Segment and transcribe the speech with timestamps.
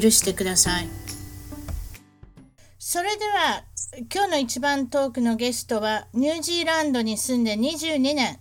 [0.00, 0.88] 許してください。
[2.78, 3.64] それでは、
[4.12, 8.38] 今日の一番トークのゲストは、ニュージーランドに住んで22年、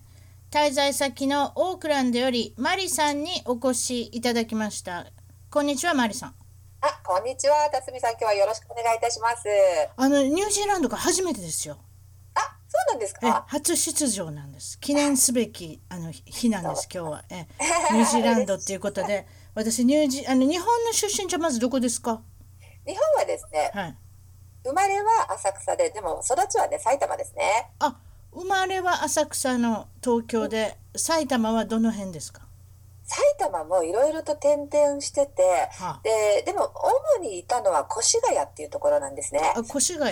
[0.49, 5.07] 滞在先のオークランドよりマリさんにお越しいただきました。
[5.49, 6.35] こんにちは、マリさん。
[6.81, 9.47] あ、こんにちは、辰巳さん、今日はよろしくお願いいたします。
[9.97, 11.77] あの、ニュージーランドが初めてですよ。
[12.33, 13.45] あ、そうなんですえか。
[13.47, 17.47] 初出場なんです記念すべきあの日なんです今日はえ
[17.91, 22.21] ニュージーランドっていうことで私ニュージーあの日本の出身じゃまずどこですか？
[22.85, 23.97] 日本はですね、はい。
[24.63, 27.69] 生まれは浅草で、でも育ちはね、埼玉ですね。
[27.79, 27.97] あ
[28.33, 32.43] 生まれは浅草の東京で埼玉はどの辺ですか？
[33.03, 36.71] 埼玉もいろいろと転々してて、はで、でも
[37.17, 39.41] 主にいたのは越谷っていうところなんですね。
[39.53, 40.11] あ越谷。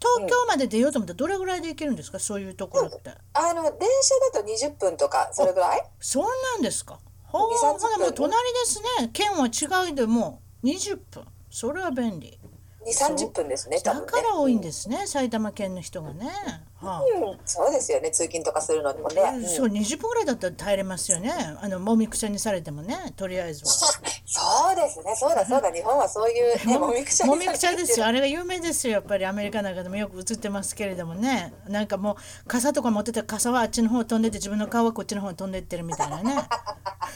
[0.00, 2.18] 東京まで出ようと思ったらどれぐらいで行けるんですか？
[2.18, 3.10] そういうところって。
[3.34, 5.84] あの、電車だと20分とか、それぐらい？
[6.00, 6.98] そうなんですか
[7.32, 9.10] ほう2 30ほなもう隣ですね。
[9.12, 11.24] 県は違いでも20分。
[11.50, 12.38] それは便利。
[12.86, 14.02] 2、30分ですね、多だ。
[14.02, 16.26] から多いんですね埼玉県の人がね。
[16.26, 19.22] はあうん、そうですよね、通勤とかするのにもね。
[19.22, 19.48] うん。
[19.48, 21.32] そう20分ぐらいだったら耐えれますよね。
[21.60, 23.12] あのもみくちゃにされてもね。
[23.16, 23.70] とりあえずは。
[24.24, 28.04] そうですね、そうだそうだ、日本はそういうね、もみくちゃにもみくちゃですよ。
[28.04, 28.94] さあれが有名ですよ。
[28.94, 31.52] やっぱりアメリカなんかでもよく映ってますけれどもね。
[31.68, 32.16] なんかもう
[32.46, 36.48] 傘とか持ってて傘はあっちの方飛んでて自分の顔はこっちの方に飛んでってるみたいなね。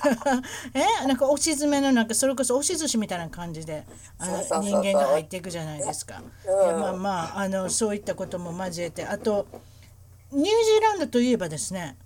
[0.75, 1.07] え？
[1.07, 3.85] なんか押し詰めのなんかそれこそ押し寿司みたいな感じで
[4.19, 4.83] あのそうそうそうそう。
[4.83, 6.81] 人間が入っていくじゃないですか、うん。
[6.81, 9.47] まあまああのそういったことも交えてあと
[10.33, 11.97] ニュージーランドといえばですね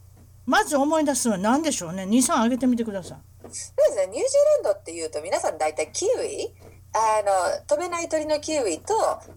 [0.46, 2.04] まず思い出すのは何でしょうね。
[2.04, 3.18] 23挙げてみてください。
[3.42, 6.52] そうですね、ニュージーランドっていうと皆さん大体キウイ？
[6.92, 8.94] あの飛べない鳥のキウイと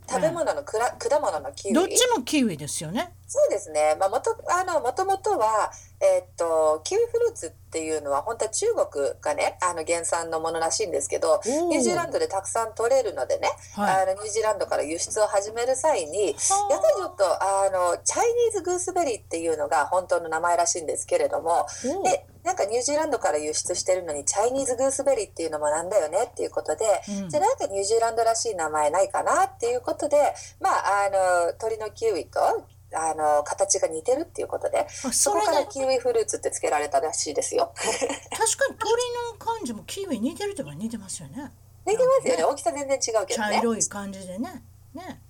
[0.09, 1.73] 食べ物のくら、果物のキウイ。
[1.73, 11.67] どっちもキウイですよねそうですね、まあ、もとあのもともとは、えーっとキウイフルーツっていうのは本当は中国がねあの原産のものらしいんですけどー。
[11.69, 14.03] ニュージーランドでたくさん取れるのでね、はい。
[14.03, 21.65] あのニュージーランドから輸出を始める際にやっはあぱりちょっとあの Chinese gooseberry っていうのが本当の名前らしいんですけれども
[22.03, 26.85] でなんかニュージーランドから輸出してるのに Chinese gooseberry っていうのもなんだよねっていうことで、
[27.23, 27.29] うん。
[27.29, 30.17] じゃあなんかニュージーランドらしい名前ないかなっていうことで
[30.59, 37.73] まああの鳥のキウイとあの形が似てるっていうことであそこからキウイフルーツって付けられたらしいですよ。
[37.75, 38.91] 確かに鳥
[39.31, 41.51] の感じもキウイ似てるとか似てますよね。
[41.85, 42.43] 似てますよね。
[42.43, 43.55] 大きさ全然違うけどね。
[43.55, 44.63] 茶色い感じでね。
[44.93, 45.21] ね。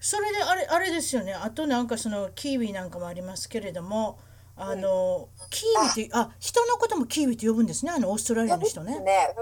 [0.00, 1.32] それであれあれですよね。
[1.32, 4.18] あとなんかそのキウイなんかもありますけれども
[4.56, 6.30] あの、キウイってあ。
[6.38, 7.92] 人のこともキウイって呼ぶんですね。
[7.92, 8.98] あのオーストラリアの人ね。
[9.00, 9.34] ね、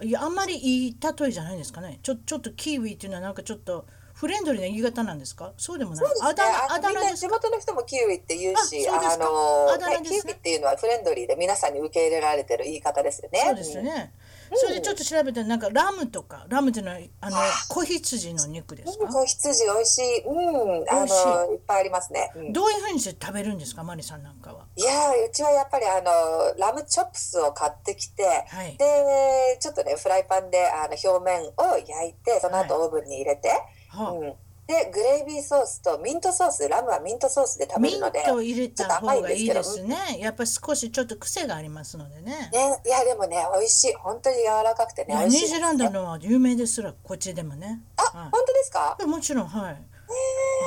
[0.00, 1.98] うん、いやあんまりいい例えじゃないですかね。
[2.02, 3.86] ちょちょっとキウイっていうのはなんかちょっと
[4.24, 5.52] フレンドリーな言い方なんですか？
[5.58, 6.04] そうでもない。
[6.06, 6.10] ね。
[6.22, 10.08] ああだ名地元の人もキウイって言うし、あのあだ名ね。
[10.08, 13.42] キウイっていうのはフレンドリーで皆さんに受け入れられてる言い方ですよね。
[13.44, 14.14] そうですよね、
[14.54, 17.36] それでちょっと調べたらなんかラムとかラムっていうのはあの
[17.68, 19.06] 子羊の肉ですうん。
[19.08, 20.20] か、子羊美味しい。
[20.24, 21.56] うん、あのい。
[21.56, 22.32] っぱいありますね。
[22.34, 22.52] うん。
[22.54, 23.84] どういうふうにして食べるんですか？
[23.84, 24.64] マリさんなんかは。
[24.76, 26.10] いやーうちはやっぱりあの
[26.58, 28.76] ラムチョップスを買ってきて、はい。
[28.78, 33.58] でちょっとねフライパンであの表面を焼いてその後オーブンに入れて、はあ
[33.96, 34.32] うん、
[34.66, 39.96] でグレイビーソースとミントソースラムはミントソースで食べミンるのでト入れた方がいいですすね。
[40.18, 42.50] やっぱ少しちょっと癖がありますのでね。
[42.52, 47.82] ね、いやでもね美味しい本当に柔らかくていやニュージーランドのは有名ですらこっちでもね。
[47.96, 48.96] あ、はい本当ですか？
[49.06, 49.82] もちろんはい。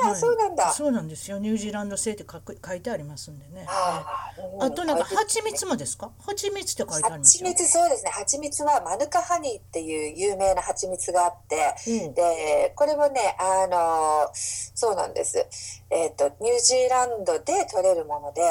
[0.04, 0.72] えー、あそうなんだ。
[0.72, 1.38] そうなんですよ。
[1.38, 3.66] ニュージーランド製って書く書いてありますんでね。
[3.68, 6.10] あーあとなんかうん蜂蜜もですか？
[6.24, 7.48] 蜂蜜って書いてありますよ。
[7.48, 8.10] 蜂蜜そうですね。
[8.10, 12.14] 蜂蜜はマヌカハニーっていう有名な蜂蜜があってうん。
[12.14, 15.46] でこれもねあのそうなんです。
[15.90, 18.42] えっ、とニュージーランドで取れるもので、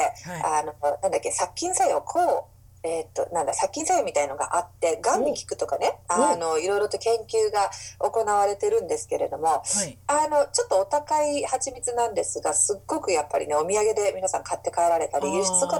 [0.44, 9.98] あのなんだっけ殺菌作用こうえっ、となんだ殺菌作用みたいのがあってがんに効くとかねおあのいろいろと研究が行われてるんですけれどもはい。
[10.06, 15.78] あのちょっとお高い蜂蜜なんですがすっごくやっぱりねお土産で皆さん買って帰られたり輸出が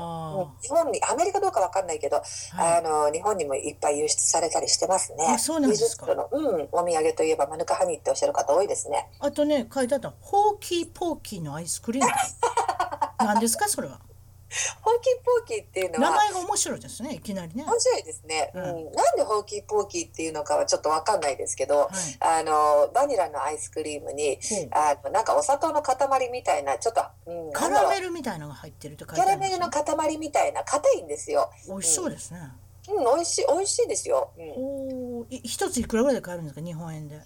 [0.62, 5.27] 日本にアメリカどうかわかんないけど、はいあの日本にもいっぱい輸出されたりしてますね。
[5.29, 9.09] あそうなんですか20キロのうんお土産といえばマヌカハニーっておっしゃる方多いですね。
[9.21, 12.11] あとね書いてあったホーキーポーキーのアイスクリーム。
[13.19, 13.99] 何ですかそれは？
[14.81, 17.65] ホーキーポーキーっていうのは名前が面白いですねいきなりね。
[17.65, 18.65] 面白いですね、ううん。
[18.65, 21.89] んなんでホーキーポーキーっていうのかはちょっとわかんないですけど、はい。
[22.21, 24.69] あのバニラのアイスクリームにほう。
[24.73, 25.97] あのなんかお砂糖の塊
[26.31, 31.50] みたいなちょっと、うん、カラメルみたいなのが入ってると書いてあキャラメルの塊みたいな硬いんですよ。
[31.69, 32.41] 美味しそうですね、
[32.89, 34.31] うん、美味しい美味しいですよ。
[34.39, 37.21] うん、お一ついくらぐらいで買えるんですか日本円で？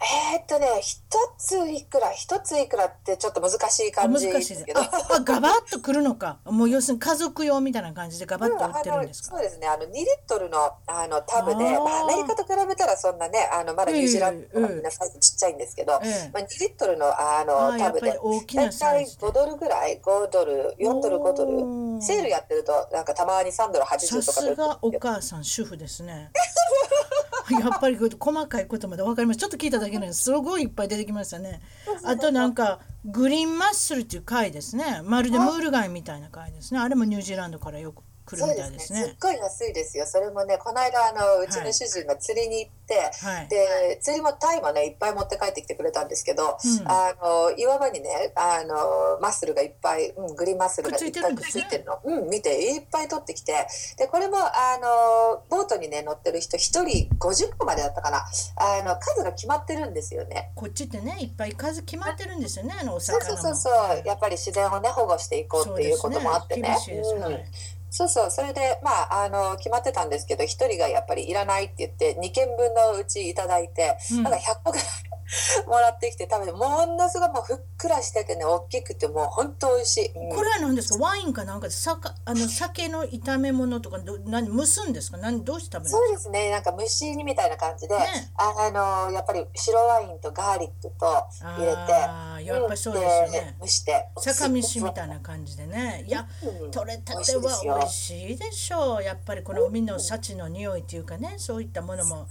[0.00, 1.00] えーっとね一
[1.38, 4.64] ついくら一ついくらってちょっと難しいあ感じ難しいです。
[4.64, 4.80] けど。
[4.80, 6.38] ああガバッとくるのか。
[6.44, 9.66] もう要するに家族用みたいな感じでガバッと売ってるんですか、そうですね。
[9.66, 11.84] あの2リットルのあのタブであー。
[11.84, 16.30] まあ、アメリカと比べたらそんなねあのまだニュージーランドはみんなサイズちっちゃいんですけど、ええ。
[16.32, 19.26] まあ、2リットルのああのタブで大き大なサイ体ズで。
[19.26, 22.02] 5ドルぐらい5ドル4ドル5ドル。
[22.02, 26.30] セールやってるとなんかたまに3ドルさ80とかですがお母さん主婦ですね
[27.60, 29.38] やっぱりこう細かいことまで分かります。
[29.38, 31.60] ちょっと聞いただけなんですすごいいっぱい出てきましたね。
[32.04, 35.00] あとなんかグリーンマッスルっていう貝ですね。
[35.04, 36.80] まるでムール貝みたいな貝ですね。
[36.80, 38.98] あれもニュージーランドからよく来るそうみたいですね。
[39.00, 40.06] すっですねごい安いですよ。
[40.06, 43.48] それもねこの間あのうちの主人が釣りに行って、はい。
[43.48, 46.88] で釣りもタイもねいっぱい持って帰ってきてくれたんですけど、うん。
[46.88, 53.66] あの岩場にねあのマッスルがいっぱい、うん、グリーンマッスルがいっぱいくっついてるの、うん、見ていっぱい取ってきて。
[53.96, 56.84] でこれもあのボートにね乗ってる人1人
[57.18, 58.26] 50個までだったかな。
[58.56, 60.50] あの数が決まってるんですよね。
[60.54, 64.06] こっちってねいっぱい数決まってるんですよねあのおそうそうそうそう。
[64.06, 66.76] やっぱり自然をね保護していこうっていうこともあってね。
[66.78, 67.20] そうですね。
[67.20, 67.26] 厳しいです。
[67.26, 67.32] うん。
[67.32, 74.22] はいそうそうそれでまああの決まってたんですけど1人がやっぱりいらないって言って2件分のうちいただいて、うん。
[74.22, 74.86] なんか100個ぐらい
[75.66, 80.36] もらってきて食べてものすごいもうふっくらしててね大きくてもう本当美味しい、うん。
[80.36, 85.18] これは何ですかワインかなんかでさかあの酒の炒め物とかど何蒸すんですか？
[85.18, 88.32] 何どうして食べるそうですねなんか蒸し煮みたいな感じで、ね。
[88.36, 91.06] ああのやっぱり白ワインとガーリックと
[91.40, 93.56] 入れてあーやっぱりそうですよね。
[93.60, 96.04] 蒸して酒飯みたいな感じでね。
[96.06, 96.70] いやうん。
[96.70, 99.02] 取れたては美味しいでしょう。
[99.02, 102.26] やっぱりこの海の幸の匂いっていうかねそういったものも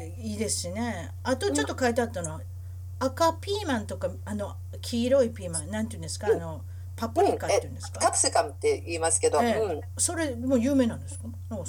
[0.00, 1.12] えいいですしね。
[1.22, 2.33] あとちょっと書いてあったのは
[3.06, 6.28] 赤ピーマンとかあの黄色いピーマンなんていうんですか？
[6.28, 6.62] あの
[6.96, 7.98] パプリカっていうんですか？
[7.98, 11.24] カプセカムって言いますけど、えそれもう有名なんですか？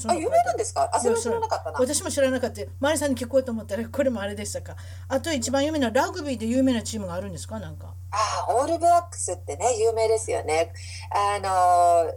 [0.07, 0.87] あ有名なんですか？
[0.93, 1.79] あそれは知らなかったな。
[1.79, 2.61] 私も知らなかった。
[2.79, 4.75] マリさんに聞こうと思ったらこれもあれでしたか？
[5.07, 7.59] あと一番有名なラグビーで有名なチームがあるんですか？
[7.59, 7.95] なんか。
[8.11, 10.71] ああオールブラックスってね有名ですよね。
[11.11, 11.49] あの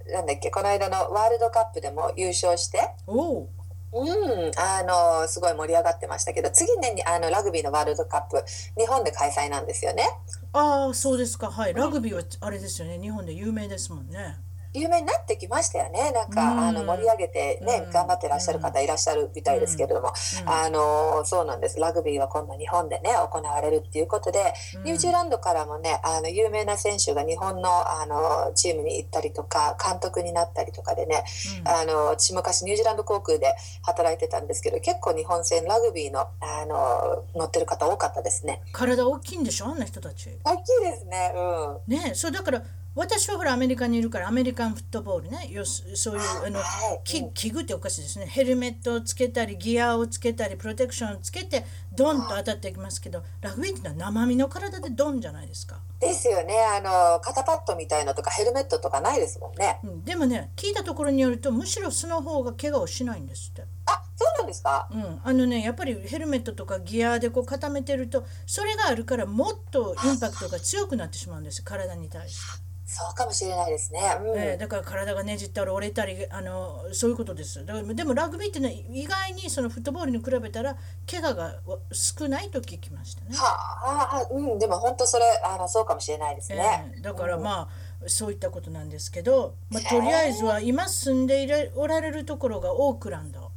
[0.06, 0.50] ーなんだっけ？
[0.50, 2.90] この間のワールドカップでも優勝して。
[3.06, 3.48] おお
[3.92, 8.44] うんあのーすごい盛り上がってましたけど次年にあのラグビーのワールドカップ
[8.78, 10.04] 日本で開催なんですよね。
[10.52, 11.50] ああそうですか。
[11.50, 11.74] はい。
[11.74, 12.98] ラグビーはあれですよね。
[12.98, 14.38] 日本で有名ですもんね
[14.74, 16.10] 有名になってきましたよね。
[16.12, 16.58] なんか、うん。
[16.60, 17.90] あの盛り上げてね、うん。
[17.90, 20.12] 頑張ってらっしゃる方いらっしゃるみたいですけれども、
[20.42, 20.48] うん。
[20.48, 21.78] あのそうなんです。
[21.80, 24.84] ラグビーは今度日本でね行われるっていうことで、うん。
[24.84, 31.24] ニュージーランドからもねあの有名な選手が日本のあのチームに行ったりとか監督になったりとかでね、
[31.60, 31.68] うん。
[31.68, 38.62] あの私昔ニュージーランド航空で働いてたんですけど結構日本戦ラグビーのあの乗ってる方多かったですね。
[38.72, 39.66] 体大きいんでしょ？
[39.66, 40.30] あんな人たち。
[40.44, 41.32] 大きいですね。
[41.34, 41.94] うん。
[41.94, 42.62] ねそうだから
[42.98, 45.48] 私はほらアメリカにいるからアメリカンフットボールね。
[45.50, 46.60] よすそういうあの
[47.04, 48.26] 器具っておかしいですね。
[48.26, 51.64] ヘルメットをつけたりギアをつけたりプロテクションをつけて
[51.96, 56.54] ドンと当たっていきますけどラグビーってのは生身の体でドンじゃないですか、ですよね。
[56.60, 59.78] あの肩パッドみたいのとかヘルメットとかないですもんね。
[59.84, 64.88] うん、でもね聞いたところによるとむしろその方が怪我をしないんですって、あそうなんですか？
[64.92, 72.67] うん、あのねやっぱりヘルメットとかギアでこう固めてるとそれがあるからもっとインパクトが強くなってしまうんです体に対して。
[72.90, 74.00] そうかもしれないですね。
[74.18, 80.74] うんえーだから体がねじったり折れたりあのそういうことですだからでもラグビーってね意外にそのフットボールに比べたら
[81.08, 83.36] 怪我がわ少ないと聞きましたね。
[83.36, 86.90] はあ、うん、でも本当それあのそうかもしれないですね。
[86.96, 93.50] えーだからまあ、そういったことなんですけど、まあ、とりあえずは今住んでおられるところがオークランド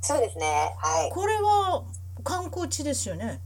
[0.00, 0.46] そうですね。
[0.78, 1.10] はい。
[1.10, 1.82] これは
[2.22, 3.40] 観光地ですよね。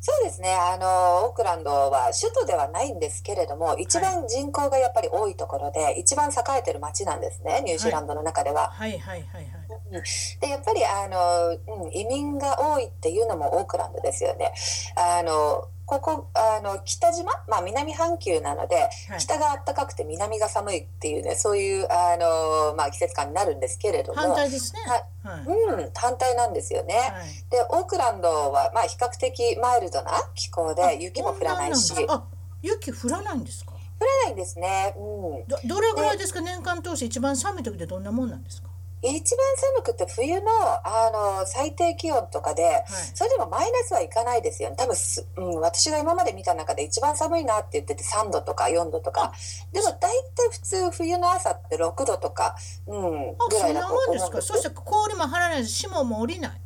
[0.00, 0.54] そうですね。
[0.54, 7.62] あのオークランドは首都ではないんですけれども、一番人口がやっぱり多いところで、一番栄えてる町なんですね。
[7.64, 8.70] ニュージーランドの中では。
[8.70, 9.62] はいはいはいはい。
[10.40, 14.52] でやっぱりあの、うん、移民が多いっていうのもオークランドですよね。
[14.96, 19.18] あのここあの北島、まあ、南半球なので、はい。
[19.18, 24.20] 北が暖かくて南が寒いっていうねそういうあの、まあ、季節感になるんですけれども。
[24.20, 24.80] 反対ですね。
[24.86, 25.44] ははい。
[25.44, 26.94] うん、反対なんですよね。
[26.94, 27.28] はい。
[27.50, 31.92] でオークランドは、まあ、比較的マイルドな気候で雪も降らないし。
[32.62, 33.72] 雪降らないんですか？
[34.24, 34.94] ないんですね。
[34.96, 35.48] うん。
[35.48, 36.40] どどれぐらいですか？
[36.40, 38.68] 年間通して一番寒い時ってどんなもんなんですか？
[39.02, 40.48] 一番寒くて冬の
[40.84, 44.76] あの最低気温とかで、はい、それでもマイナスはいかないですよね。
[44.78, 49.32] 多分す、うん、私が今まで見た中で一番寒いなって言ってて3度とか4度とか。
[49.72, 50.10] でも大体
[50.52, 52.54] 普通冬の朝って6度とか、
[52.86, 56.60] うん、ぐらいだと思うんですかそして氷も張らないし霜も降りない？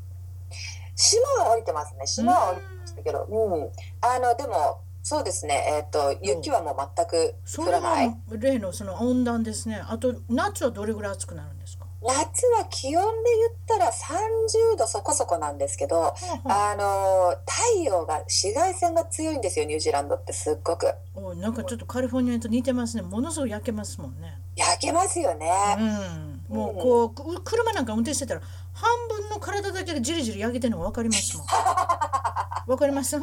[0.95, 2.07] 霜は降りてますね。
[2.07, 3.71] 霜は降りてましたけどうん、
[4.03, 5.65] あのでもそうですね。
[5.69, 8.15] えっ、ー、と雪はもう全く降らない。
[8.31, 9.81] 例のその温暖ですね。
[9.87, 11.56] あと夏はどれぐらい暑くなる。
[12.03, 13.09] 夏は気温で
[13.67, 20.93] 言ったら30度そこそこなんですけど、はあ、あの太陽が紫外線が強いんですよニュージーランドってすっごく。
[21.15, 23.03] おなんかちょっとカリフォルニアと似てますね。
[23.03, 24.39] ものすごい焼けますもんね。
[24.57, 25.51] 焼けますよね。
[25.79, 26.57] うん。
[26.57, 28.41] もうこう、うん、車なんか運転してたら
[28.73, 31.47] 半分の体だけでじりじり焼けてるのがわかりますもん。
[32.71, 33.19] わかります？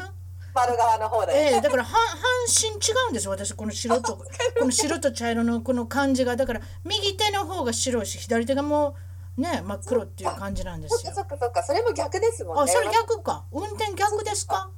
[0.54, 1.34] 丸側の方で。
[1.34, 4.26] ええー、だから半半身違うんです私この白とこ
[4.66, 8.96] の白と茶色のこの感じがだから右手の方が白いし左手がも
[9.38, 11.12] うね真っ黒っていう感じなんですよ。
[11.14, 12.62] そっかそっかそれも逆ですもんね。
[12.64, 14.70] あそれ逆か運転逆ですか？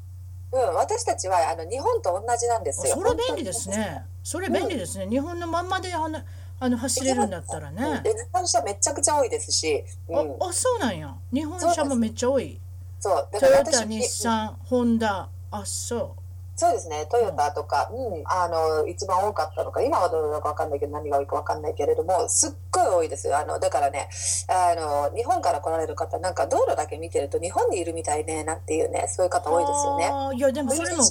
[0.52, 2.96] うん、私たちはあの日本と同じなんですよ。
[2.96, 4.06] それ便利ですね。
[4.24, 5.04] それ便利ですね。
[5.04, 6.20] うん、日本のまんまであの
[6.58, 8.02] あの走れるんだったらね。
[8.06, 9.84] 日本車めちゃくちゃ多いですし。
[10.08, 11.14] うん、ああそうなんや。
[11.34, 12.62] 日本車もめっちゃ多い。
[13.00, 15.28] そうトヨタ、日産、ホンダ。
[15.62, 16.22] あそう
[16.58, 24.08] そうですねトヨタとか、うん、あの一番多かったのか今はどうなのか分かんないけど何が多いか分かんないけれどもすっごい多いですよあのだからね
[24.48, 24.74] あ
[25.10, 29.98] の日本から来られる方なんか道路だけ見てると日本にいるみたいねなんていうねそういう方多いですよ
[30.32, 30.38] ね。
[30.38, 31.04] いやでもそれも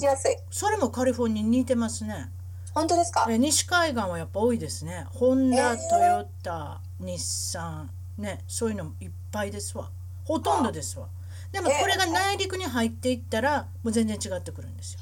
[0.49, 2.31] それもカリフォルニアに似てますね。
[2.73, 3.27] 本当ですか？
[3.29, 5.05] 西海岸はやっぱ多いですね。
[5.11, 9.91] ホンダ、トヨタ、日産ねそういうのいっぱいですわ。
[10.25, 11.05] ほとんどですわ。
[11.55, 14.99] でもこれが内陸に入っていったらもう全然違ってくるんですよ。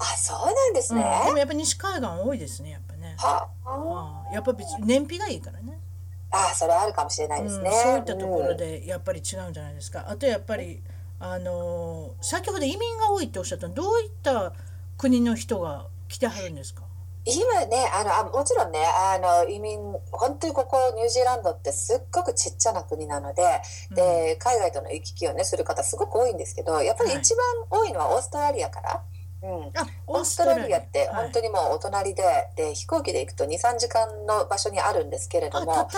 [0.00, 3.14] あそうなんですね、うん、でもやっぱ西海岸多いですねやっぱね。
[3.18, 5.78] はあ、やっぱ別に燃費がいいからね。
[6.32, 10.06] あそれあるかもしれないですね、うん、そういったところでやっぱり違うんじゃないですか。
[10.08, 10.82] あとやっぱり
[11.20, 14.52] あの先ほど移民が多いっておっしゃったどういった
[14.98, 16.82] 国の人が来てはるんですか？
[17.24, 19.78] 今ねあのあもちろんねあの移民
[20.10, 23.42] 本当にここニュージーランドってすっごくちっちゃな国なので
[23.90, 29.02] うん、で海外との行き来をねする方すごく多いんですけどやっぱり一番多いのはオーストラリアから。
[29.42, 29.72] うん、
[30.06, 30.78] オーストラリア。
[30.78, 35.88] って本当にもうお隣ではい、で飛行機で行くと23時間の場所にあるんですけれどもあ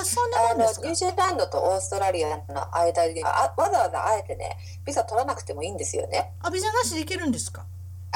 [0.54, 6.32] のニュージーランドとオーストラリアの間にはわざわざあえてねビザ取らなくてもいいんですよね。
[6.40, 7.66] あビザなしで行けるんですか？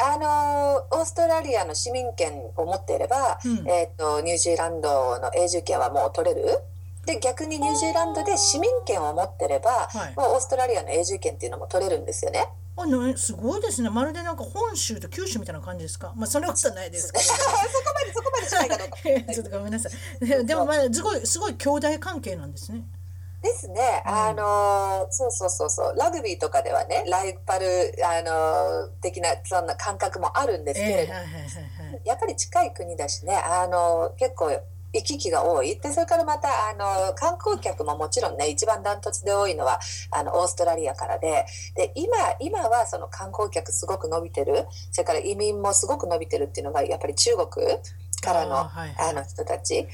[0.01, 6.59] あのオーストラリアの市民権を持っていれば、うん、えーと、ニュージーランドの永住権はもう取れる。
[7.05, 12.49] で逆にニュージーランドで市民権を持ってれば、はい、もうオーストラリアの永住権っていうのも取れるんですよね。
[12.77, 12.85] あ
[13.17, 13.91] すごいですね。
[13.91, 16.13] まるでなんか本州と九州みたいな感じですか？
[16.15, 17.41] まあそんなことないですけど、 そこ
[17.95, 18.89] までそこまでじゃないかどう
[19.27, 19.33] か。
[19.35, 20.47] ちょっとごめんなさい。
[20.47, 22.85] でもまあすごいすごい兄弟関係なんですね
[23.43, 25.97] ですね、うん、あのそうそうそうそう。
[25.97, 27.67] ラグビーとかではねライバル
[28.05, 34.51] あの的なそんな感覚もあるんですけれど、えー、やっぱり近い国だしねあの結構
[34.93, 35.79] 行き来が多い。
[35.79, 39.79] でそれからまたあの観光客ももちろんね一番ダントツで多いのは
[40.11, 41.45] あのオーストラリアからで
[41.77, 44.67] で今今はその観光客すごく伸びてる。
[44.91, 47.47] それから移民もすごく伸びてるっていうのがやっぱり中国
[48.23, 49.87] からのあ、はいはい、あの人たち。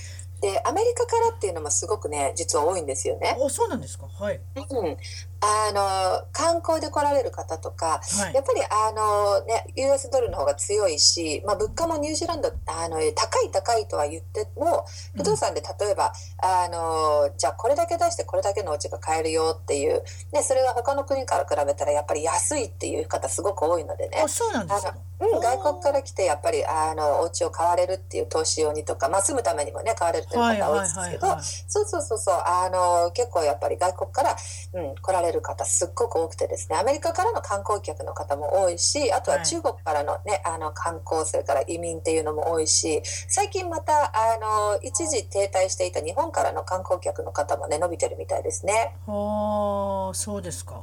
[0.44, 3.34] でアメリカからっていうのもすごくね実は多いんですよね。
[3.42, 4.06] あそうなんですか。
[4.06, 4.96] はい、うん、
[5.44, 24.22] あの観光で来られる方とか、はい、やっぱりあの、ね、US ドルの方が強いし、まあ、物価もニュージーランドあの高い高いとは言っても不動産で例えば、うん、あのじゃあこれだけ出してこれだけのお家が買えるよっていう、ね、それは他の国から比べたらやっぱり安いっていう方すごく多いのでね。
[24.24, 24.94] あそうなんですか。
[25.20, 31.26] うん、外国から来てやっぱりあのお家を買われるっていう投資用にとか、まあ、住むためにもね買われるという方多いですけど、
[31.68, 34.36] そうそうそうそうあの結構やっぱり外国から、
[34.74, 48.94] うん、来られる方すっごく多くてですねアメリカからの観光客の方も多いしあとは中国からのね、あの観光それから移民っていうのも多いし最近またあの一時停滞していた日本からの観光客の方もね伸びてるみたいですね。
[49.06, 50.82] はあそうですか。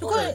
[0.00, 0.34] これニュー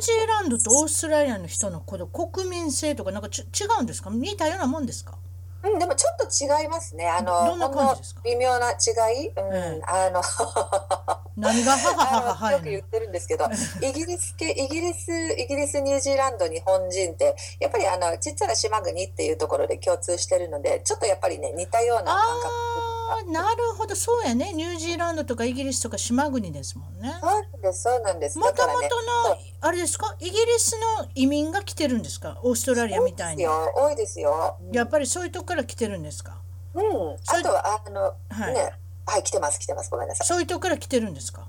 [0.00, 4.08] ジーランドとオーストラリアの人のこの国民性とかなんかち違うんですか？
[4.10, 5.18] 似たようなもんですか？
[5.64, 6.24] うん、でもちょっと
[6.62, 7.08] 違いますね。
[7.08, 8.20] あの、どんな感じですか？
[8.24, 8.74] 微妙な違
[9.24, 10.20] い、うん、ええ、あの
[11.36, 11.72] 何が？
[11.72, 13.46] ははははよく言ってるんですけど、
[13.80, 22.91] イギリス系、イギリス、イギリス、ニュージーランド、日本人って、やっぱりあの、ちっちゃな島国っていうところで共通してるので、ちょっとやっぱりね、似たような感覚。
[23.30, 23.94] なるほど。
[23.94, 24.52] そうやね。
[24.52, 27.14] ニュージーランドとかイギリスとか島国ですもんね。
[27.20, 27.82] そうです。
[27.82, 28.38] そうなんです。
[28.38, 30.16] もともとのあれですか？
[30.20, 32.38] イギリスの移民が来てるんですか？
[32.42, 33.46] オーストラリアみたいに。
[33.46, 36.36] 多いですよ、やっぱりそういうとこから来てるんですか？
[36.74, 36.82] うん。
[36.84, 38.72] あとはあの、はい、ね。
[39.04, 39.90] はい来てます来てます。
[39.90, 40.26] ごめんなさい。
[40.26, 41.46] そういうとこから来てるんですか？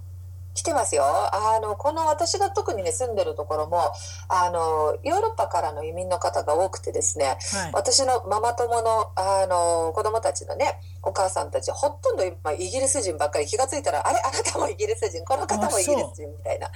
[0.53, 1.03] 来てますよ。
[1.05, 3.91] あのこの私が特にね住んでるところも
[4.27, 13.43] あのヨーロッパからの移民の方が多くてですね、はい、私のママ友のあの子供たちのねお母さんたちほとんど今イギリス人ばっかり。
[13.53, 14.19] 気が付いたらあれ？
[14.25, 15.23] あなたもイギリス人？
[15.25, 16.27] この方もイギリス人？
[16.31, 16.71] みたいな。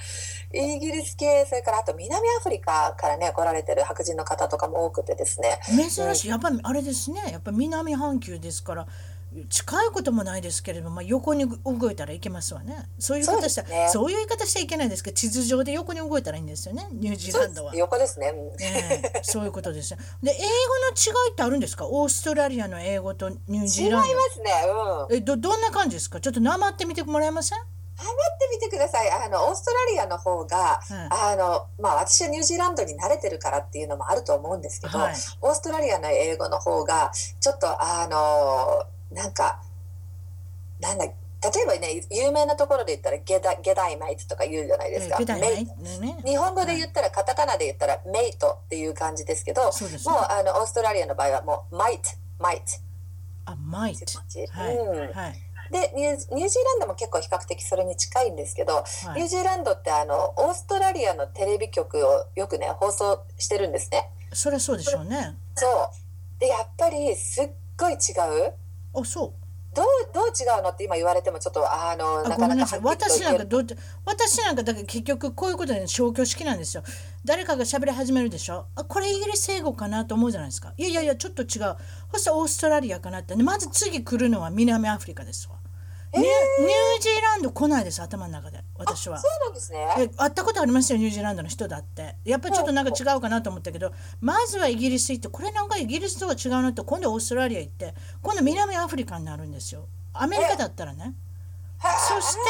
[0.52, 5.58] イギリス系それからあと南アフリカからね来られてる白人の方とかも多くてですね。
[5.66, 7.20] 珍しい、うん、やっぱりあれですね。
[7.32, 8.86] やっぱ南半球ですから
[9.46, 12.88] 近いこともないですけれども、まあ、横に動いたらいけますわね。
[12.98, 17.74] そういう言い方したら、ね、そういう言い方しちゃいけないですけど、地図上で横に動いたらいいんですよね、ニュージーランドは。
[17.74, 18.32] 横ですね。
[18.32, 19.98] ねそういうことですよ。
[20.22, 21.86] で、英語の違いってあるんですか？
[21.86, 24.08] オーストラリアの英語とニュージーランド。
[24.08, 24.50] 違いますね。
[25.08, 26.20] うん、えど、どんな感じですか？
[26.20, 27.58] ちょっとなまってみてもらえません？
[27.98, 29.10] 頑張ってみてください。
[29.10, 39.60] あの、オーストラリアの方が、うん、あの、まあ、私はニュージーランドに慣れてるからっていうのもあると思うんですけど、はい、オーストラリアの英語の方が、ちょっと、あの、なんか、
[40.80, 41.12] なんだ例
[41.62, 45.60] えばね有名なところで言ったらゲダゲダイマイトとか言うじゃないですか、メ
[46.26, 52.02] イ日本語で言ったら、カタカナで言ったらメイトっていう感じですけど、もうあのオーストラリアの場合はもうマイト
[52.40, 52.62] マイト
[53.46, 54.04] あマイト
[54.50, 55.12] はい、うん。
[55.12, 55.42] はい。
[55.70, 58.84] でニュージーランドも結構比較的それに近いんですけど、は
[59.16, 64.10] い、ニュージーランドってあのオーストラリアのテレビ局をよくね放送してるんですね。
[64.32, 65.36] それはそうでしょうね。
[65.54, 66.40] そう。
[66.40, 67.96] でやっぱりすっごい違
[68.48, 68.54] う。
[68.94, 69.32] あそう。
[69.74, 73.62] どうどう違うのって今言われてもちょっとあのなかなか私なんかど
[74.04, 76.82] 私なんかだから結局こういうことで消去式なんですよ。
[77.24, 78.66] 誰かが喋り始めるでしょ。
[78.74, 80.72] あこれイギリス英語かなと思うじゃないですか。
[80.76, 81.48] いやいやいやちょっと違う。
[82.12, 83.36] そしたらオーストラリアかなって。
[83.36, 85.56] まず次来るのは南アフリカですわ
[86.14, 86.26] ニュー
[87.00, 89.18] ジーランド来ないです頭の中で私は。
[89.18, 89.86] そうなんですね。
[89.98, 92.16] え会ったことありますよニュージーランドの人だって。
[92.24, 99.86] やっぱりちょっとなんか違うかなと思ったけどまずはイギリス行ってこれなんかイギリスとは違うなって今度オーストラリア行って今度南アフリカになるんですよ。
[100.14, 101.14] アメリカだったらね。
[102.08, 102.40] そして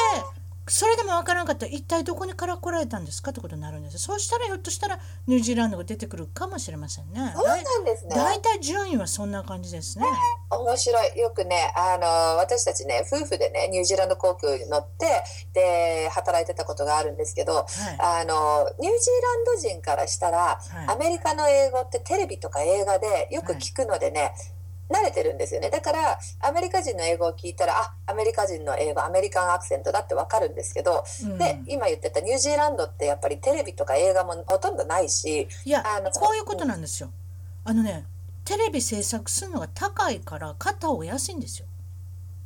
[0.69, 7.33] それでも分からなかったら一体どこにから来られたんですかってことになるんですそうしたらひょっとしたらニュージーランドが出てくるかもしれませんね。
[7.35, 8.15] そうなんですね。
[8.15, 10.07] 大体順位はそんな感じですね。
[10.51, 11.19] 面白い。
[11.19, 12.07] よくね、あの
[12.39, 15.23] 私たちね、夫婦でね、ニュージーランド航空に乗って
[15.53, 17.67] で働いてたことがあるんですけど、はい、
[18.23, 24.21] あのニュージーランド人からしたら、はい、アメリカの英語ってテレビとか映画でよく聞くのでね。
[24.21, 24.58] はい
[24.91, 37.11] 慣れてるんですよねだからアメリカ人の英語を聞いたらあアメリカ人の英語アメリカンアクセントだってわかるんですけど、うん、で今言ってたニュージーランドってやっぱりテレビとか映画もほとんどないしいやあのこういうことなんですよ。
[37.65, 38.07] あのね
[38.45, 41.67] テレビ制作するのが高いから買った方が安いんですよ。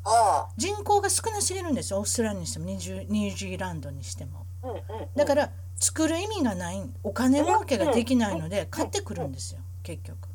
[0.04, 4.46] ああ人口が少なすぎるんですよオーストラリアにしてもニュージーランドにしても。
[4.64, 4.82] うんうんうん、
[5.14, 10.31] だから作る意味がないお金儲けができないので買ってくるんですよ結局。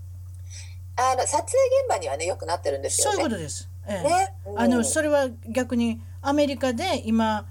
[1.00, 1.54] あの撮影現
[1.90, 3.16] 場にはねよくなってるんですよね。
[3.16, 3.70] そういうことです。
[3.88, 7.46] ええ、ね、あのそれは逆にアメリカで今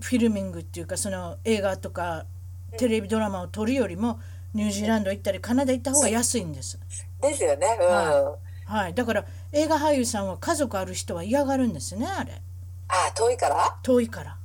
[0.00, 2.24] フィルミングっていうかその映画とか
[2.78, 4.20] テレビドラマを撮るよりも
[4.54, 6.78] ニュージーランド行ったりカナダ行った方が安いんです。
[7.20, 7.76] ですよね。
[7.80, 12.40] うん、はい、はい、だから映画俳優さんは家族ある人は嫌がるんですねあれ。
[12.88, 13.76] あ遠いから？
[13.82, 14.36] 遠いから。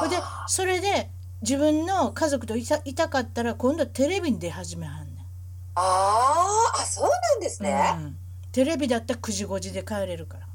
[0.00, 1.10] それでそれで
[1.42, 5.05] 自分の家族といたいたかったら今度はテレビに出始めはん
[5.76, 8.16] ああそうなんですね、うん、
[8.50, 10.46] テレビだったら9時5時で帰れるから。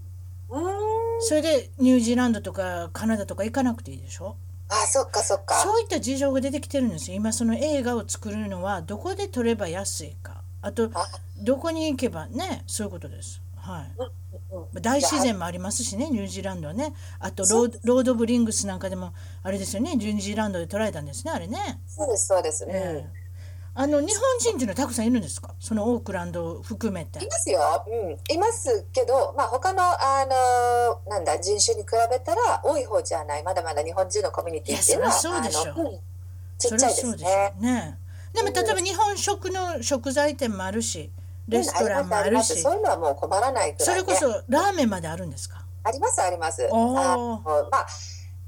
[1.21, 4.35] それでニュージーランドとかカナダとか行かなくていいでしょ？
[4.67, 5.53] あそっかそっか。
[5.55, 7.15] そういった事情が出てきてるんですよ。
[7.15, 10.41] 今その映画を作るのはどこで撮れば安いか。
[10.61, 10.89] あと
[11.37, 13.41] どこに行けばねそういうことです。
[13.55, 13.91] はい、
[14.51, 16.93] うんうん、大自然もありますしねニュージーランドはね。
[17.19, 21.79] あとローロード・オブ・リングスなんかでもあれですよねニュージーランドで撮られたんですねあれね。
[21.87, 22.65] そうですそうです。
[22.65, 23.20] ね、えー
[23.73, 25.55] あの日本人っていうのはたくさんいるんですか？
[25.59, 27.23] そのオークランド含めて。
[27.23, 33.43] いますよ、うん、いますけど、まあ、他のあのなんだ人種に比べたら多い方じゃない。
[33.43, 35.99] まだまだ日本人のコミュニティっていうのはそうでしょう、うん、
[36.57, 37.53] ちっちゃいですね。
[37.59, 37.97] ね。
[38.33, 41.09] でも例えば日本食の食材店もあるし
[41.47, 45.63] レストランもあるし、そういうのはもう困らないくらい、ね、それこそラーメンまであるんですか？
[45.83, 46.67] ありますあります。
[46.71, 47.87] あまあ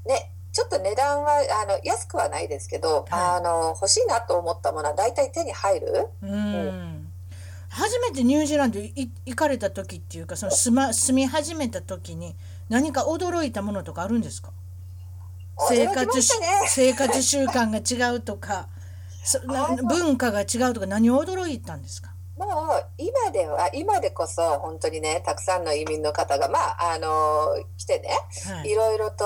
[0.06, 6.08] ねちょっと値段はあの安くはないですけど、はい、あの欲しいなと思ったものは大体手に入る。
[6.22, 7.12] うん、
[7.68, 12.36] 初めてニュージーランド行かれた時っていうかその住,、ま、住み始めた時に
[12.68, 14.52] 何か驚いたものとかあるんですか？
[15.68, 16.24] 生活、ね、
[16.70, 18.68] 生活習慣が違うとか
[19.88, 22.13] 文化が違うとか何を驚いたんですか？
[22.36, 28.08] もう今では今でこそ本当にねたくさんの移民の方がまああの来てね、
[28.54, 29.24] はい、いろいろと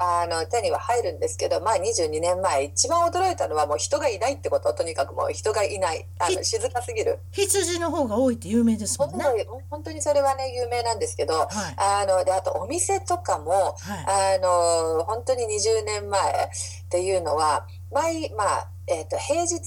[0.00, 4.72] あの手には入るんですけどまあ22年前一番驚いたのはもう人がいないってこと。
[4.72, 6.06] とにかくもう人がいない。
[6.18, 7.18] あの静かすぎる。
[7.32, 9.24] 羊の方が多いって有名ですもんね。
[9.70, 19.58] 本当にそれはね有名なんですけど、はい、あのであとお店とかも、はい、あの本当に20年前っていうのは毎まあ、えーと、平日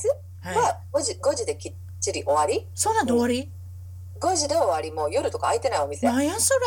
[0.43, 2.67] は5時 ,5 時で切ちり終わり？
[2.75, 3.49] そうなんで終わり
[4.19, 6.05] ?5 時で終わりもう夜とか空いてないお店。
[6.07, 6.59] なんやそれ？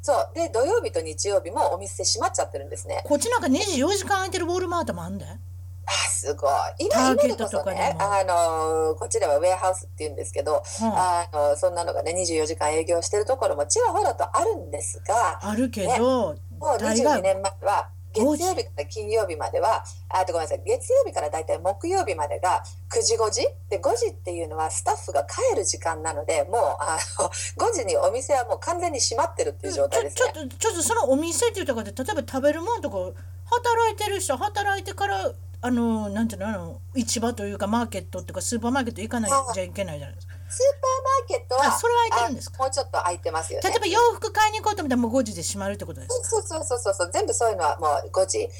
[0.00, 0.30] そう。
[0.34, 3.02] で土曜日と日曜日もお店閉まっちゃってるんですね。
[3.04, 6.50] こっちなんか24時間空いてるウォールマートもあんであすごい。
[6.78, 16.36] 今今でこそねあのこっちではウェアハウスっていうんですけど、うん、あのそんなのがね24時間営業してるところもちらほらとあるんですがあるけど、ね、もう
[16.82, 27.28] 22年前は月曜日から金曜日までは、あとごめんなさい、月曜日からだいたい木曜日までが9時5時で、5時っていうのはスタッフが帰る時間なので、もうあの
[27.68, 30.32] 5時にお店はもう完全に閉まってるっていう状態ですね。
[30.34, 40.34] ちょっと、ちょっとそのお店っていうところで、例えば食べるもんとか、働いてる人、働いてから、あの、なんていうの、あの、市場というか、マーケットっていうか、スーパーマーケット行かないじゃいけないじゃないですか。
[40.50, 48.50] スーパーマーケットはそれは空いてるんですもうちょっと空いてますよ、ね、例えば洋服買いに行こうと思ったらもう5時で閉まるってことですそうそうそうそう全部そういうのはもう5時で。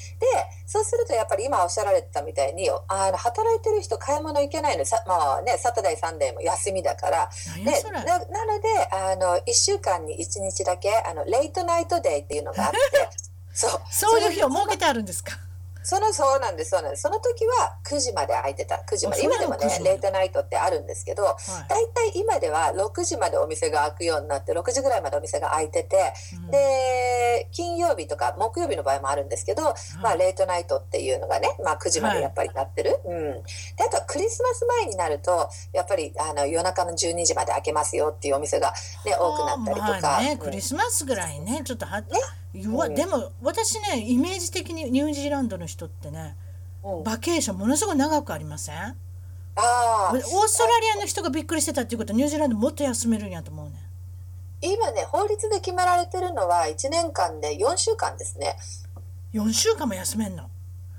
[0.71, 7.29] そうするとやっぱり今おっしゃられたみたいにあの働いてる人買い物行けないのさもうねサタデーサンデーも休みだから。
[7.57, 12.77] でななのであの1週間に1日だけあのレイトナイトデーっていうのがあって。
[13.53, 13.81] そう。
[13.91, 15.37] そういう日を設けてあるんですか？
[15.83, 17.03] そのそうなんですそうなんです。
[17.03, 18.75] その時は9時まで空いてた。
[18.87, 19.23] 9時まで。
[19.23, 21.35] 今でもねレートナイトってあるんですけど、はい、
[21.69, 33.43] 大体今では6時までお店が開くようになって6時ぐらいまでお店が開いてて、うん、で金曜日とか木曜日の場合もあるんですけど、はい、まあ、レートナイトっていうのがね、まあ、9時までやっぱりやってる、はい、うん、で
[33.87, 38.73] あとはクリスマス前になるとやっぱりあの夜中の12時まで開けますよっていうお店が、
[39.05, 42.07] ね、多くなったりとか、クリスマスぐらいねちょっとは、ね
[42.73, 46.35] わでも私ねイメージ的にニュージーランドの人ってね、
[46.83, 48.75] うん、バケーションものすごい長くありません？
[49.55, 53.75] あオーストラリアの人がびっくりしてたっていうことはニュージーランドもっと休めるんやと思うね
[54.61, 58.55] 今ね法律で決められてるのは1年間で4週間ですね。
[59.33, 60.49] 4週間も休めんの？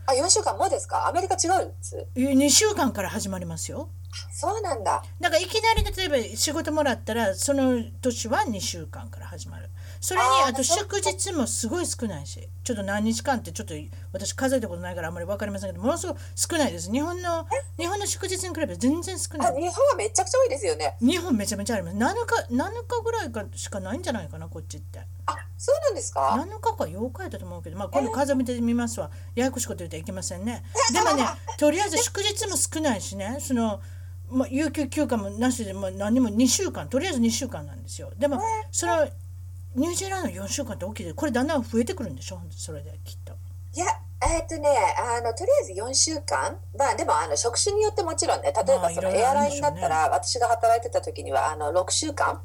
[0.06, 1.06] あ4週間もですか？
[1.06, 3.88] アメリカ違うんです？2週間から始まりますよ。
[4.30, 5.02] そうなんだ。
[5.20, 9.70] だからいきなり例えば仕事もらったらその年は2週間から始まる
[10.02, 13.74] それにあと祝日もすごい少ないしちょっと何日間ってちょっと
[14.12, 16.90] 私数えたことないからあんまり分かりませんけどものすごい少ないです。
[16.90, 17.46] 日本の
[17.78, 19.54] 日本の祝日に比べて全然少ない。
[19.54, 20.96] 日本はめちゃくちゃ多いですよね。
[21.00, 21.96] 日本めちゃめちゃあります。
[21.96, 24.98] 7日7日ぐらいかしかないんじゃないかなこっちって。
[25.26, 29.08] あそうなんですか？7日か8日やったと思うけどまあ今度数見てみますわ。
[29.36, 30.64] ややこしいこと言うといけませんね。
[30.92, 31.24] でもね
[31.58, 33.38] とりあえず祝日も少ないしね。
[33.40, 33.80] その
[34.32, 38.10] まあ、有給休暇もなしで、まあ、何も2週間とりあえず2週間なんですよ。
[38.16, 39.08] でもそれは
[39.74, 42.40] ニュージーランド4週間って大きいでこれだんだん増えてくるんでしょ？
[42.50, 43.32] それできっと。
[43.74, 43.86] いや
[44.22, 46.56] えー、っとねあのとりあえず4週間。
[46.78, 52.40] まあでもあの職種によってもちろんね例えばそのエアラインだったら、私が働いてた時にはあの6週間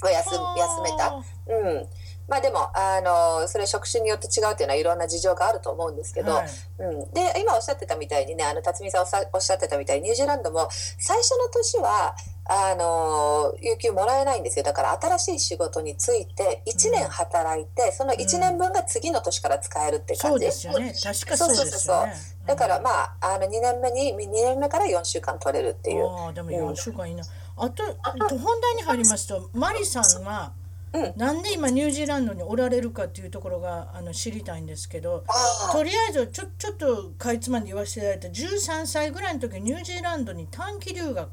[0.00, 1.14] は休休めた。
[1.48, 1.88] うん。
[2.28, 14.64] まあでもあのそれ職種によって違うっていうのはいろんな事情があると思うんですけど、はい、うん、で今おっしゃってたみたいにねあの辰巳さんおっしゃってたみたいにニュージーランドも最初の年はあの有給もらえないんですよ。
[14.64, 20.92] だから新しい仕事について1年働いて、うん、その1年分が次の年から使えるって感じ、そうですよね。
[20.92, 22.14] 確かそうですよね。
[22.46, 26.06] だからまああの2年目に2年目から4週間取れるっていう。
[26.08, 27.24] あでも4週間いいな、
[27.56, 30.52] あと本題に入りますとマリさんは
[30.94, 35.24] うん、なんで今ニュージーランドにおられるかっていうところがあの知りたいんですけど
[35.72, 41.28] とりあえずちょちょっとかいつまんで言わせていただいた13歳ぐらいの時ニュージーランドに短期留学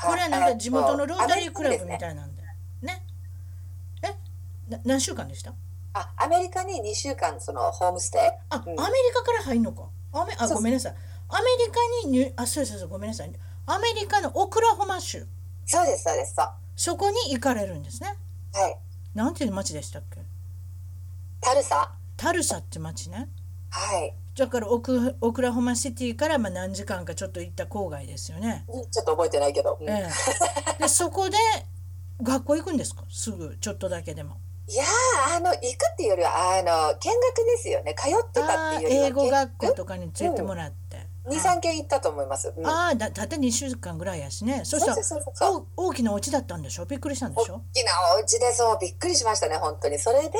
[0.00, 2.42] これはなんか地元のロータリークラブみたいなんで
[2.82, 3.04] ね。
[4.02, 5.54] え何週間でした？
[5.94, 8.20] あアメリカに2週間そのホームステイ。
[8.50, 8.80] あ、うん、アメリ
[9.14, 9.88] カから入んのか？
[10.12, 10.94] アメあごめんなさい。
[11.28, 13.32] アメリカにニュあそうそうそうごめんなさい。
[13.66, 15.26] アメリカのオクラホマ州。
[15.66, 16.34] そうですそうです
[16.74, 18.16] そこに行かれるんですね。
[18.54, 18.76] はい。
[19.14, 20.20] なんていう町でしたっけ？
[21.40, 21.92] タルサ。
[22.16, 23.28] タルサって町ね。
[23.70, 24.14] はい。
[24.36, 28.64] だからオクオクラホマシティからまあ何時間かちょっと行った郊外ですよね。
[28.90, 29.76] ちょっと覚えてないけど。
[29.80, 30.08] うん、え
[30.78, 31.36] え、でそこで
[32.22, 33.04] 学校行くんですか？
[33.10, 34.36] すぐちょっとだけでも。
[34.68, 34.84] いや
[35.36, 35.60] あの行く
[35.92, 40.76] っていうよりはあの見学ですよね通ってたっていうよりは英語学校とかに連れてもらって。
[40.76, 40.81] うん
[41.28, 42.52] 二三軒行ったと思います。
[42.56, 42.66] うん。
[42.66, 44.62] ああだだって2週間ぐらいやしね。
[44.64, 45.66] そしたらそうそうそうそう。
[45.76, 46.84] お大きなお家だったんでしょ？
[46.84, 47.54] びっくりしたんでしょ？
[47.54, 50.30] 大きなお家でそうびっくりしましたね本当にそれで、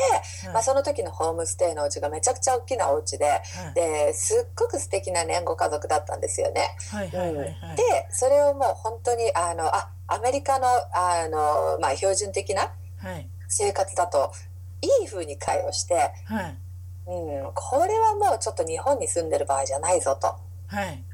[0.53, 3.37] まあ、その時のホームステイのお家がめちゃくちゃ大きなお家で、は
[3.71, 4.47] いです。
[4.49, 6.41] っごく素敵なねご家族だったんです。
[6.41, 6.77] よね。
[6.91, 14.33] はいはいはいはいでそれをもう本当にあのあアメリカのあの、まあ、標準的なはい生活だと
[14.81, 16.59] いい風に会話して、はい
[17.07, 20.35] うん、これはもうちょっと日本に住んでる場合じゃないぞと。
[20.73, 21.05] はい。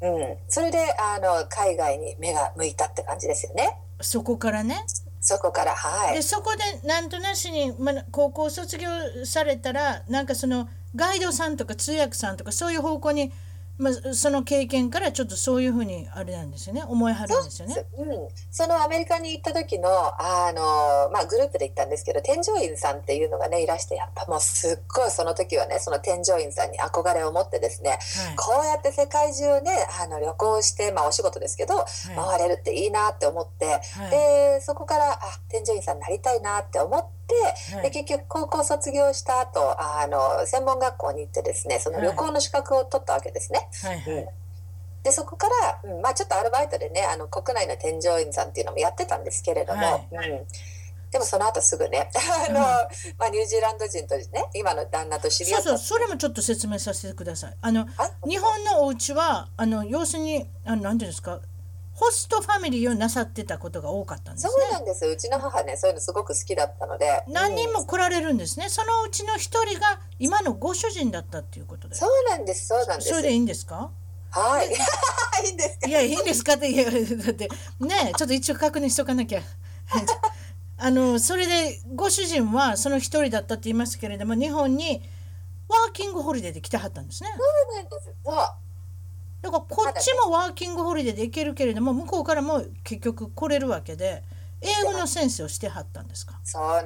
[0.00, 3.76] うん、それであの海外に目が向いたって感じですよね。
[4.00, 4.84] そこからね。
[5.20, 6.14] そこからはい。
[6.14, 8.88] でそこでなんとなしに、まあ、高校卒業
[9.24, 13.32] されたらなんかそのガイドさんとか通訳さんとかそういう方向に、
[13.78, 16.82] まあ、その経験からちょっとそういうふうにあれなんですよね。
[16.82, 17.86] 思いはるんですよね。
[17.96, 27.98] うん、そのアメリカに行った時のあの、まあ、グループで行ったんですけど添乗員さんっていうのがねいらしてやっぱもうすっごいその時はねその添乗員さんに憧れを持ってですねはい。
[28.36, 29.70] こうやって世界中ね
[30.02, 31.86] あの旅行して、まあ、お仕事ですけど、はい。
[32.38, 34.10] 回れるっていいなって思って、はい。
[34.10, 37.17] でそこからあ添乗員さんになりたいなって思って、
[37.74, 37.82] はい。
[37.84, 43.68] で結局高校卒業した後あの専門学校に行ってですねその旅行の資格を取ったわけですね。
[43.82, 44.28] はいはい。
[45.02, 45.46] でそこか
[45.84, 50.30] ら、うんまあ、ちょっとアルバイトでねあの国内の添乗員さんっていうのもやってたんですけれども、はい。
[50.30, 50.46] うん、
[51.10, 52.10] でもその後すぐね
[52.48, 52.60] あの、
[53.18, 55.62] まあ、ニュージーランド人とね今の旦那と知り合った。
[55.62, 57.56] そうそうそれもちょっと説明させてください。
[57.60, 58.28] あのはい。
[58.28, 61.40] 日本のお家はあの要するにあのなんていうんですか
[62.00, 64.70] ホストファミリーをなさってたことが多かったんですそうね。
[64.70, 68.68] なんですうちの母ねそういうのすごく好きだったので何人うんも来られるんですね。
[68.68, 71.94] そのうちの一人が今のご主人だったっていうことで。
[71.96, 73.90] そうなんですそうなんですそれでいいんですか？
[74.30, 74.68] はい
[75.46, 75.88] いいんですか？
[75.88, 77.48] いやいいんですかっていやだって
[77.80, 79.40] ねちょっと一応確認しとかなきゃ。
[80.80, 85.02] あのそれでご主人はその一人だったって言いますけれども日本に
[85.68, 87.30] ワーキングホリデーで来てはったんですね。
[87.36, 88.67] そうなんですそう
[89.40, 94.22] だからこっちもワーキングホリデーで行けるけれども向こうからも結局来れるわけで
[94.60, 96.40] 英語の先生をしてはったんですか？
[96.42, 96.84] そうなん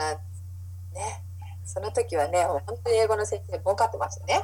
[0.95, 1.23] ね。
[1.65, 4.43] その時はね本当に英語の先生儲かってましたね。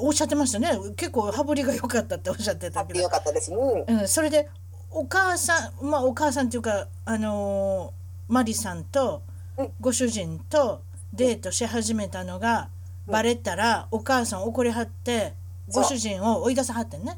[0.00, 0.70] おっしゃってましたね。
[0.96, 3.00] 結構羽振りが良かったっておっしゃってたけど。
[3.00, 3.52] よ、かったです。
[3.52, 3.84] うん。
[3.86, 4.48] うん、それで
[4.90, 9.22] お母さんまあお母さんっていうかあのーマリさんと
[9.58, 9.72] うん。
[9.80, 12.70] ご主人とデートし始めたのが
[13.06, 15.34] バレたらお母さん怒りはって
[15.72, 17.16] ご主人を追い出さはってんね。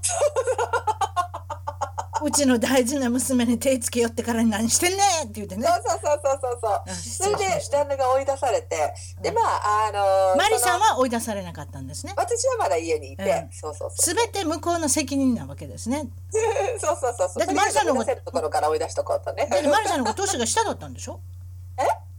[2.21, 5.63] うちの大事な娘に手つけよってからに何してんねんって言ってね。
[5.65, 7.37] そうそうそうそうそうそう。
[7.37, 8.95] それで旦那が追い出されて。
[9.23, 9.93] でまああ
[10.33, 12.15] のマリさんはは追い出されなかったんですね。
[12.17, 13.53] 私はまだ家にいて、うん。
[13.53, 16.09] そうそうそうすべて向こうの責任なわけですね。
[16.81, 17.39] そうそうそうそう。
[17.39, 19.47] だってマリさんの方が追い出せるところから追い出しとこうとね。
[19.49, 21.21] だってマリさんの方が年が下だったんでしょ？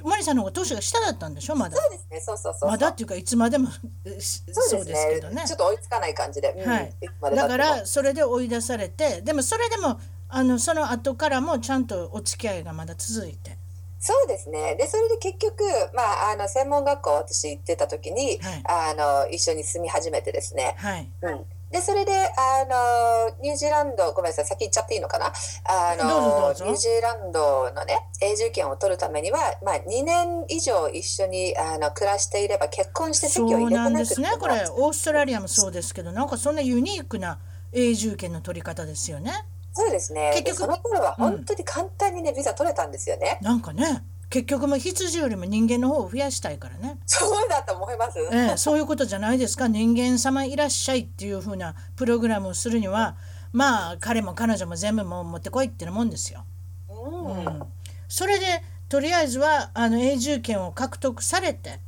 [0.04, 1.56] マリさんの方が年が下だったんでしょ？
[1.56, 1.78] まだ。
[1.78, 2.20] そうですね。
[2.20, 5.44] そうそうそうまだっていうかいつまでもそうですけどね。
[5.48, 5.56] ちょ。
[5.56, 6.70] っと追いつかない感じで、うん。
[6.70, 6.94] はい。
[7.02, 7.48] いつまで経っても。
[7.48, 13.58] だからそれで追い出されてでもそれでもあのその後からもちゃんとお付き合いがまだ続いて。
[14.02, 14.76] そうですね。
[14.76, 15.62] でそれで結局、
[15.94, 18.64] まあ、あの専門学校私行ってた時に、はい。
[18.66, 18.94] あ
[19.26, 21.10] の一緒に住み始めてですね、はい。
[21.22, 25.28] うん、でそれであのニュージーランドごめんなさい先行っちゃっていいのかな？
[25.66, 34.32] あのニュージーランドのね永住権を取るためには、まあ、2年以上一緒にあの暮らしていれば結婚して籍を入れてなくてなんですね。
[34.32, 34.68] もこれ。
[34.72, 37.40] オーストラリアもそうですけどなんかそんなユニークな
[37.72, 39.32] 永住権の取り方ですよね。
[39.74, 40.32] そうですね。
[40.34, 43.38] 結局でその頃は本当に簡単にね、ビザ取れたんですよね。
[43.42, 47.00] なんかね結局もう羊よりも人間の方を増やしたいからね。
[47.06, 49.68] そうだと思います、ええ、そういうことじゃないですか。
[49.68, 53.18] 人間様いらっしゃいっていう風なプログラムをするには
[53.52, 56.46] まあ彼も彼女も全部もう持ってこいってなもんですよ。
[56.89, 57.38] うん。
[57.38, 57.63] うん、
[58.08, 61.80] それでとりあえずはあの永住権を獲得されて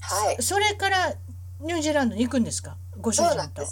[0.00, 0.42] はい。
[0.42, 1.14] それから
[1.60, 2.76] ニュージーランドに行くんですか？
[3.00, 3.62] ご主人と。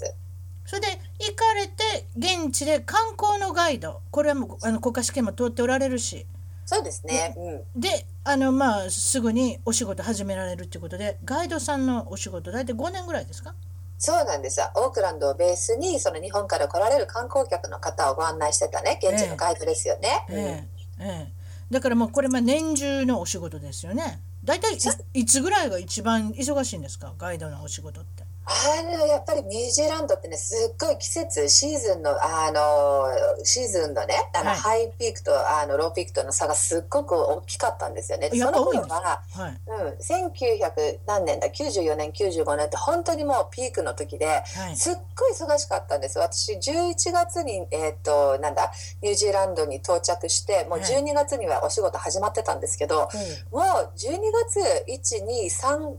[0.66, 0.86] それで
[1.18, 4.02] 行かれて現地で観光のガイド。
[4.10, 6.26] これはもうあの国家試験も通っておられるし
[6.72, 7.34] そうですね、
[7.74, 13.56] うん、であのまあすぐにお仕事始められるっていうことでガイドさんのお仕事大体5年ぐらいですか？
[13.98, 14.60] そうなんです。
[14.76, 20.68] オークランドをベースにその日本から来られる観光客の方をご案内してたね現地のガイドですよね、うんえ
[21.00, 21.04] え。
[21.04, 21.32] ええ、
[21.74, 24.20] だからもうこれまあ年中のお仕事ですよね。
[24.44, 24.78] 大体い
[25.14, 27.12] いつぐらいが一番忙しいんですか？
[27.18, 28.22] ガイドのお仕事って。
[28.46, 38.30] あのやっぱりニュージーランドってねすっごい季節シーズンのあのシーズンのねあの、はいハイピークとあのローピークとの差がすっごく大きかったんですよね。
[38.30, 39.60] その頃は、はい。
[39.66, 44.76] うん、1900何年だ94年95年って本当にもうピークの時ではい。
[44.76, 48.70] すっごい忙しかったんです私11月に、えー、となんだ
[49.02, 53.08] ニュージーランドに到着してもうはい12月にはお仕事始まってたんですけど、
[53.50, 53.62] もう
[53.96, 55.94] 12月123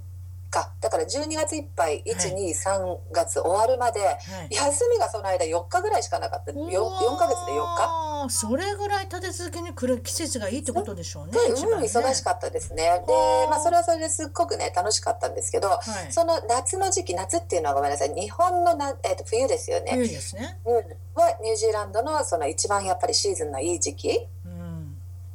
[0.52, 0.74] か。
[0.82, 4.12] だから12月いっぱい123月終わるまで、は
[4.50, 6.52] い、休みがその間4日ぐらいしかなかった。
[6.52, 8.30] 4, 4ヶ月で4日。
[8.30, 11.32] それぐらい立て続けに来る季節がいいってことでしょうね。
[11.40, 13.04] うん、ね、忙しかったですね。
[13.08, 13.14] で、
[13.50, 19.94] まあ、それはそれですっごくね楽しかったんですけど、はい、その夏の時期夏っていうのはごめんなさい日本のな、えー、と冬ですよね。
[19.94, 24.28] 冬ですね、うん、はニュージーランドのその一番やっぱりシーズンのいい時期。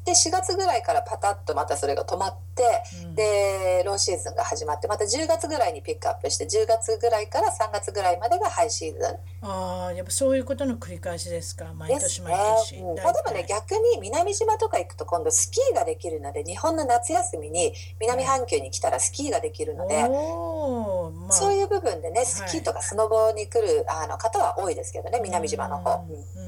[0.07, 2.63] で4月ぐらいからパタッとまたそれが止まって、
[3.05, 9.03] うん、でローシーズンが始まってまた10月ぐらいにピックアップして10月ぐらいから3月ぐらいまでがハイシーズン。
[9.43, 11.75] ああやっぱそういうことの繰り返しですか？
[11.75, 12.83] 毎年毎年、ね。
[12.83, 26.05] うん、でもね逆に南島とか行くと今度スキーができるので日本の夏休みに南半球に来たらスキーができるので、まあ、そういう部分でねスキーとかスノボに来る、あの方は多いですけどね南島の方。
[26.09, 26.46] うん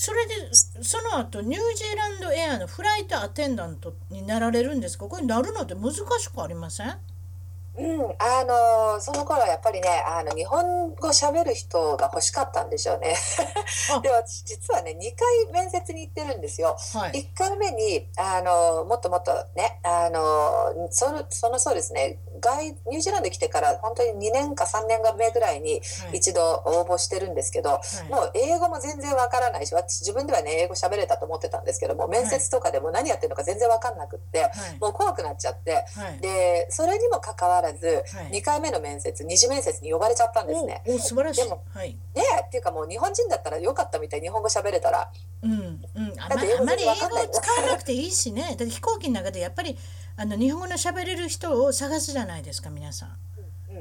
[0.00, 5.06] それでその後ニュージーランドエアのフライトアテンダントになられるんですか？
[5.06, 6.96] これなるのって難しくありません？
[7.78, 13.14] うん、あのその頃はやっぱりねあの日本語喋る人が欲しかったんでしょうね。
[14.02, 16.76] で私実はね2回面接に行ってるんですよ。
[16.94, 25.80] はい、1回目にあのもっともっとねあのそのそのそうですね外ニュージーランド来てから本当に2年か3年目ぐらいに
[26.12, 35.84] 一度応募してるんですけど、はい、もう英語も全然わからないし私自分ではね英語喋れたと思ってたんですけども面接とかでも何やってるのか全然わかんなくって、はい、もう怖くなっちゃって、
[36.20, 40.82] でそれにもかかわららず、はい、2回目の面接二次面接に呼ばれちゃったんですね。
[40.86, 45.10] お素晴らしいでも、はい、ねっていうかもう日本人だったらよかったみたい日本語喋れたら。
[45.42, 45.60] うんうん、
[46.18, 49.76] あまあまり英語を使わなくていいしねだって飛行機の中でやっぱり
[50.16, 53.16] あの日本語の喋れる人を探すじゃないですか皆さん。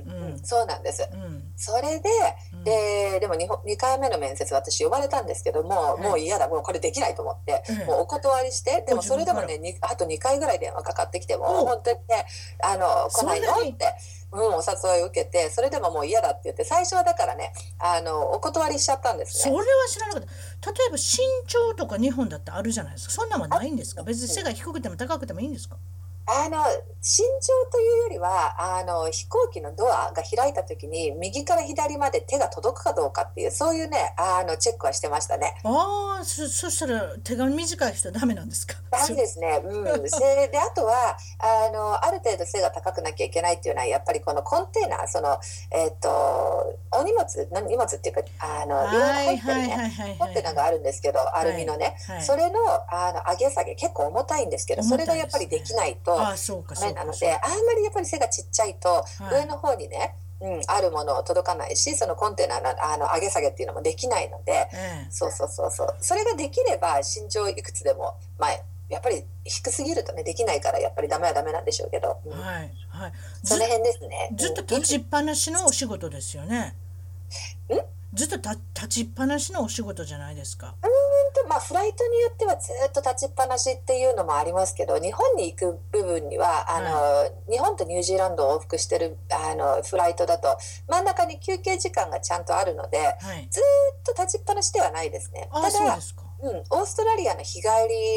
[0.06, 2.10] うん、そうなんです、うん、それで、
[2.54, 12.26] うん、ででも 2, 2回目の面接私呼ばれたんですけども、はい、もう嫌だもうこれできないと思って、もうお断りしてでもそれでもねあと2回ぐらい電話かかってきても本当にね
[12.64, 13.86] あの来ないのって。
[14.30, 19.54] うん、お誘いを受けてそれでももう嫌だって言って最初はだからねあのお断りしちゃったんですね。
[19.56, 20.24] それは知らなかっ
[20.60, 20.72] た。
[20.74, 21.00] 例えば身
[21.48, 23.14] 長とか日本だってあるじゃないですか。
[23.14, 24.04] そんなんはないんですか？
[24.04, 25.78] 別に背が低くても高くてもいいんですか？
[26.30, 26.58] あの
[27.00, 35.56] 身長というよりはあの飛行機のドアが開いた時に右から左まで手が届くかどうかっていうそういうねあのチェックはしてましたね。
[35.64, 38.74] ああそそしたら手が短い人ダメなんですか？
[38.92, 39.62] ダメですね。
[39.64, 40.10] うん、で
[40.52, 45.40] であとはあのある程度背が高くなきゃいけないっていうのはやっぱりこのコンテナその、
[45.72, 52.60] えっ、ー、とお荷物の荷物っていうかあのいろいろ入ってるねコンテナがあるんですけどアルミのね、はいはい、それの
[52.90, 56.17] あの上げ下げ結構重たいんですけどそれがやっぱりできないと。
[56.18, 64.68] ダメなのであんまりやっぱり背がちっちゃいと上の方にね、うん、あるものを届かないしそのコンテナのあの上げ下げっていうのもできないので、
[65.06, 65.96] うん、そうそうそうそう。
[66.00, 68.52] それができれば身長いくつでもまあ
[68.90, 73.14] やっぱり低すぎるとねできないからやっぱりダメはダメなんでしょうけど、うん、はいはい。
[73.44, 74.30] その辺ですね。
[74.36, 76.76] ずっと立ちっぱなしのお仕事ですよね、
[77.70, 77.80] うん？
[78.14, 80.76] ずっと立ちっぱなしのお仕事じゃないですか。
[80.82, 95.50] うんとまあフライトによってはずっと立ちっぱなしっていうのもありますけど日本に行く部分にはあの、はい、日本とニュージーランドを往復してるあのフライトだと真ん中に休憩時間がちゃんとあるので、はい、ずっと立ちっぱなしではないですね。
[95.52, 95.98] ただ
[96.40, 97.68] うん、オーストラリアの日帰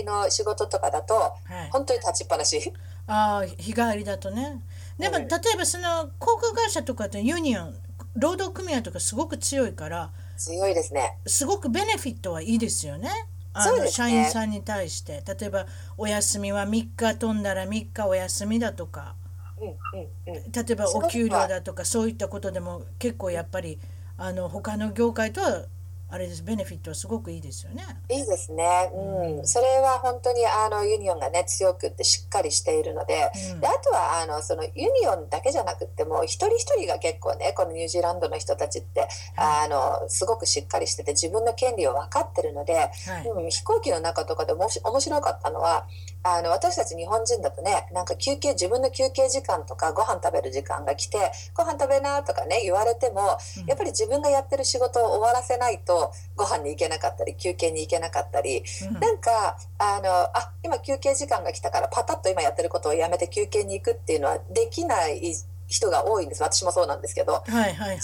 [0.00, 1.30] りの仕事とかだと、は
[1.66, 2.72] い、本当に立ちっぱなし。
[3.06, 4.60] ああ日帰りだとね。
[4.98, 7.74] でも、うん、例えばその航空会社とかでユニオン
[8.16, 11.18] 労働組合とかすごく強いから強いですね。
[11.26, 13.10] すごくベネフィットはいいですよね。
[13.52, 15.22] あの、ね、社員さんに対して。
[15.38, 15.66] 例えば
[15.98, 19.14] お休みは3日飛んだら3日お休みだとか、
[19.60, 23.78] うんうんうん、例えばお給料だとかそういったことでも結構やっぱり
[24.16, 25.64] あの他の業界とは
[26.12, 26.42] あれです。
[26.42, 27.84] ベネフィットはすごくいいですよね。
[28.08, 28.90] いいですね。
[28.92, 42.88] うん、それは本当にあのユニオンがね強くってしっかりしているので、うん、であとはあのそのユニオンだけじゃなくても一人一人が結構ねこのニュージーランドの人たちって、あのすごくしっかりしてて自分の権利を分かってるので、は
[43.24, 45.86] い、うん、飛行機の中とかでも面白かったのは
[46.22, 51.18] あの私たち日本人だとねなんか休憩自分の休憩時間とかご飯食べる時間が来て
[51.54, 65.34] ご飯食べなとかね言われても、うん、やっぱり自分がやってる仕事を終わらせないとご飯に行けなかったり休憩に行けなかったり、うん、なんかあのあ今休憩時間が来たからパタッと今やってることをやめて休憩に行くっていうのはできない
[65.70, 66.42] 人が多いんです。
[66.42, 67.98] 私もそうなんですけど、はいはいはいはい、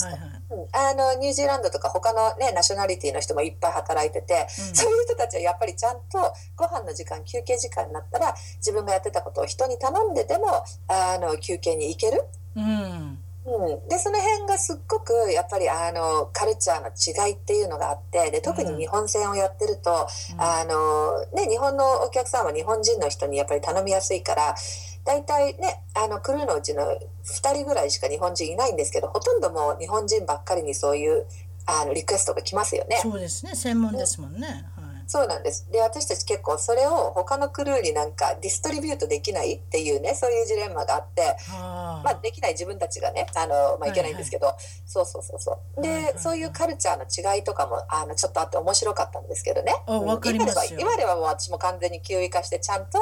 [0.73, 10.47] あのニュージーランドとか他の、ね、ナショナリティの人もいっぱい働いてて、うん、そういう人たちはやっぱりちゃんとご飯の時間休憩時間になったら自分がやってたことを人に頼んででも
[10.89, 12.25] あの休憩に行ける。
[12.55, 24.57] うんうん、でその辺がすっごくやっぱりあのカルチャーの違いっていうのがあってで特に日本戦をやってると、うん、あのね、日本のお客さんは日本人の人にやっぱり頼みやすいから
[25.05, 31.27] 大体ねあのクルーのうちの2人ぐらいしか日本人いないんですけどほとんどもう日本人ばっかりにそういう
[31.67, 32.99] あのリクエストが来ますよね。
[33.03, 34.65] そうですね専門ですもんね。
[35.07, 35.71] そうなんです。
[35.71, 45.83] で、私たち結構それを他のクルーになんかディストリビュートできないっていうね、そういうジレンマがあって、あまあできない自分たちがね、あの、まあいけないんですけど、はいはい、そうそうそうそう。
[45.83, 49.75] で、はいはいはい、そういうカルチャーの違いとかも、あの、ちょっとあって面白かったんですけどね。
[49.87, 52.99] わかりますよ今ではもう私も完全に9位化してちゃんと、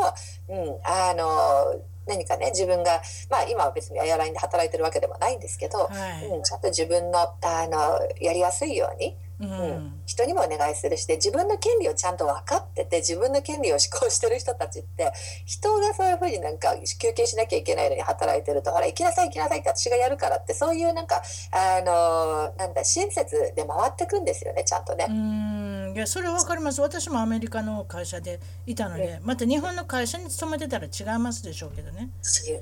[0.49, 3.01] うん、あの、何かね自分が
[3.31, 7.35] まあ今は別にエアラインで働いてるわけでもないんですけど、はい、うん、ちゃんと自分のあ
[7.69, 15.13] のやりやすいようにうん、人にもお願いするしで自分の権利をちゃんと分かってて自分の権利を施行してる人たちって
[15.45, 25.07] 人がそういうふうになんか休憩しなきゃいけないのに働いてるとほら行きなさい行きなさいって私がやるからってそういうなんかあのなんだ親切で回ってくんですよねちゃんとね。
[25.09, 25.93] うん。
[25.95, 26.81] いやそれ分かります。
[26.81, 32.11] 私もアメリカの会社でいたので、また日本の会社に勤めてたら違いますでしょうけどね。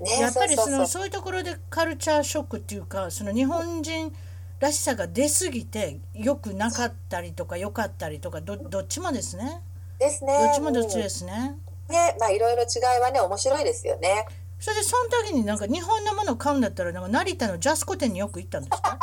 [0.01, 0.21] ね。
[0.21, 4.13] やっぱりそのそういうところでカルチャーショックっていうかその日本人
[4.63, 9.61] らしさが出すぎて良くなかったりとか良かったりとかどどっちもですね。
[9.99, 10.39] ですね。
[10.39, 11.57] どっちもどっちですね。
[11.89, 12.67] ねまあいろいろ違
[12.99, 14.25] いはね面白いですよね。
[14.61, 18.99] それでその時になんか日本のものを買うんだったらなんか成田のジャスコ店によく行ったんですか？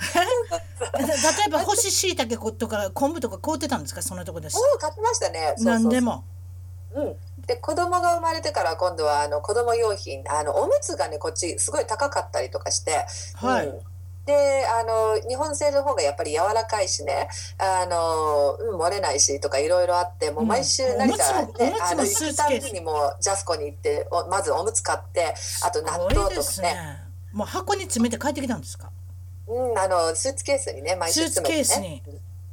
[0.96, 1.04] 例
[1.48, 4.02] えば干し椎茸とか昆布とか買うてたんですか？
[4.02, 4.56] そのとこです。
[4.56, 5.54] お買ってましたね。
[5.58, 6.22] 何でも。
[6.94, 7.16] うん、
[7.46, 13.80] で子供が生まれてから今度はあの子供用品あのおむつがねこっちすごい高かったりとかして、はい、うん、
[14.26, 27.02] であの日本製の方がやっぱり柔らかいしねあの、うん、漏れないしとかいろいろあってもう毎週何か、ね、うん、あの行くたびにもジャスコに行ってまずおむつ買ってあと納豆とかね、ね、
[27.32, 28.90] もう箱に詰めて帰ってきたんですか？
[29.48, 32.02] うんあのスーツケースにね毎週ね、スーツケースに。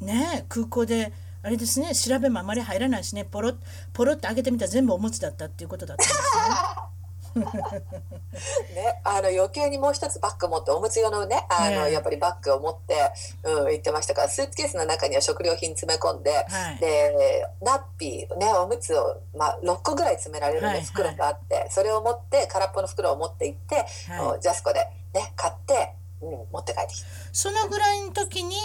[0.02, 1.12] ね空港で
[1.44, 3.56] あれですね調べもあまり入らないしねポロッ
[3.94, 6.44] ポロッと開けてみたら全部おむつだったっていうことだったんですね
[7.36, 12.96] ね、あの余計にもう一つバッグ持っておむつ用のねあの、やっぱりバッグを持って、
[13.44, 23.76] うん、行ってましたからスーツケースの中には食料品詰め込んで、はい、でナッピー、ね、おむつを、まあ、6個ぐらい詰められる、ね、はい、袋があって、それを持って空っぽの袋を持って行って、
[24.12, 24.80] はい、ジャスコで、
[25.14, 27.08] ね、買って、うん、持って帰ってきた。
[27.32, 28.56] そのぐらいの時に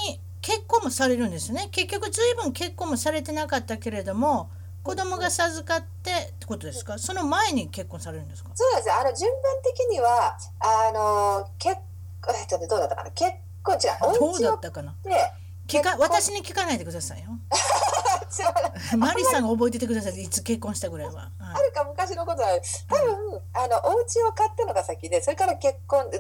[0.40, 1.68] 結婚もされるんですね。
[1.70, 4.50] 結局随分結婚もされてなかったけれども
[4.82, 6.98] 子供が授かってことですか？
[6.98, 8.50] その前に結婚されるんですか？
[8.55, 11.76] そうですあの順番的にはあの結
[12.38, 13.11] えっとどうだったかな？
[13.11, 13.32] 結
[13.62, 13.78] 婚違
[14.14, 14.94] うどうだったかな？
[15.66, 17.30] 聞か私に聞かないでくださいよ。
[18.96, 20.22] マリさんが覚えててください。
[20.22, 21.14] いつ結婚したぐらいは。
[21.14, 22.48] はい、あるか昔のことは
[22.88, 26.11] 多分、うん、あのお家を買ったのが先でそれから結婚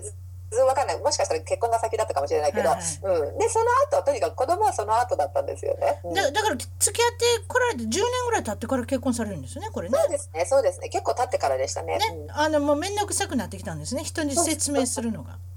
[0.60, 1.00] わかんない。
[1.00, 9.98] もしかしたら結婚が先だったかもしれないけど、はいはい、うん、でその後とにかく子供はその後だったんですよね、うん、だだから付き合ってこられて10年ぐらい経ってから結婚されるんですよねこれね。
[9.98, 10.88] そうですねそうですね。
[10.88, 12.06] 結構経ってからでしたね、ね。
[12.12, 14.04] うん、あのもう面倒くさくなってきたんですね。
[14.04, 15.32] 人に説明するのが。
[15.32, 15.51] そう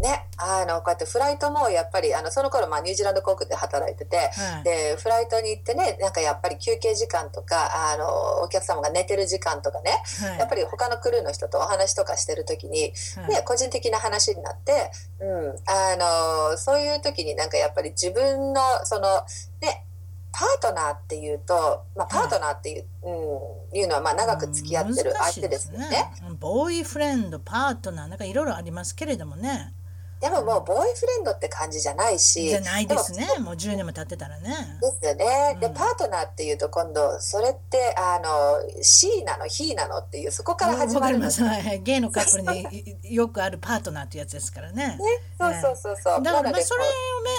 [0.00, 0.26] ね。
[0.36, 9.90] あのこうやってフライトもやっぱりあのその頃まあニュージーランド航空で働いてて、はい、でフライトに行ってねなんかやっぱり休憩時間とかあのお客様が寝てる時間とかね、
[10.22, 14.90] はい、やっぱり他のクルーの人とお話とかしてる時に、はい、ね、個人的な話になって、
[15.20, 19.24] うん、あのそういう時になんかやっぱり自分のその
[19.60, 19.87] ね
[20.32, 25.88] パートナーっていうと、まあ、パートナーっていう,、うん、いうのはまあ長く付き合ってる相手ですよね。
[25.90, 29.74] ねボーイフレンドパートナーなんかいろいろありますけれどもね。
[30.20, 32.48] でももうボーイフレンドって感じじゃないし。
[32.48, 33.26] じゃないですね。
[33.40, 34.50] もう10年も経ってたらね。
[34.80, 35.56] ですよね。
[35.60, 41.44] で、パートナーっていうと今度、それって、あの、C なの、He なのっていう、そこから始まるます。
[41.44, 44.88] はい、ゲイのカップルに よくあるパートナーってやつですからね。
[44.88, 44.98] ね、
[45.38, 46.22] そうそうそうそう。
[46.22, 46.84] だから、まあ、それ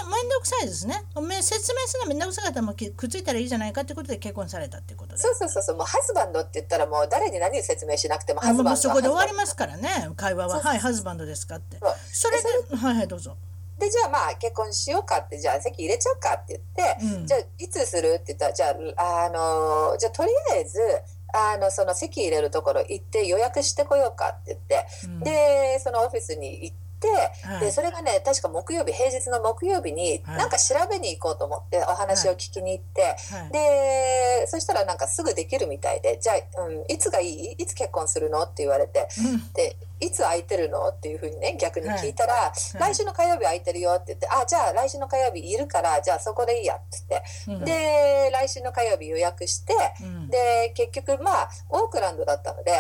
[0.05, 1.03] め、めんどくさいですね。
[1.21, 5.21] め説明するのめんどくさかったらもくっついたらいいじゃないかってことで結婚されたってことで。
[5.21, 5.75] そうそうそうそう。
[5.75, 8.82] もうハズバンドって言ったらもう誰に何を説明しなくてもハズバンド。
[8.82, 10.09] そこで終わりますからね。
[10.15, 10.59] 会話は。
[10.59, 11.77] はい、ハズバンドですかって。
[12.11, 13.36] それで、はいはい、どうぞ。
[13.80, 18.67] でじゃあまあ結婚しようかってじゃあ席入れちゃうかって言って、うん、じゃあいつするって言ったらじゃ
[18.97, 20.80] ああのじゃあとりあえず
[21.34, 26.88] あのその席入れるところ行って予約してこようかって言って、うん、でそのオフィスに行って。
[27.07, 37.51] はい、でそれがね確か木曜日平日の木曜日に、なんか調べに行こうと思ってお話を聞きに行って、はい、でそしたらなんかすぐできるみたいでじゃあ、うん、いつがいい？
[37.53, 38.43] いつ結婚するの？
[38.43, 40.89] って言われて、うん、でいつ空いてるの？
[40.89, 52.71] っていうふうにね逆に聞いたら、はい、来週の火曜日空いてるよって言って、あじゃあ来週の火曜日いるからじゃあそこでいいやって言って、うん、で来週の火曜日予約して、うん、で結局まあオークランドだったので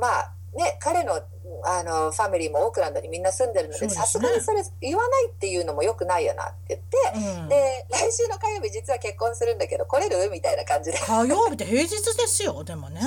[0.00, 1.20] まあね彼の
[1.64, 10.30] あのファミリーもオークランドにみんな住んでるのでさすが、にそれ言わないっていうのもよくないよなって言って、うん、で来週の火曜日実は結婚するんだけど来れる？
[10.30, 10.98] みたいな感じで。
[10.98, 13.00] 火曜日って平日ですよでもね。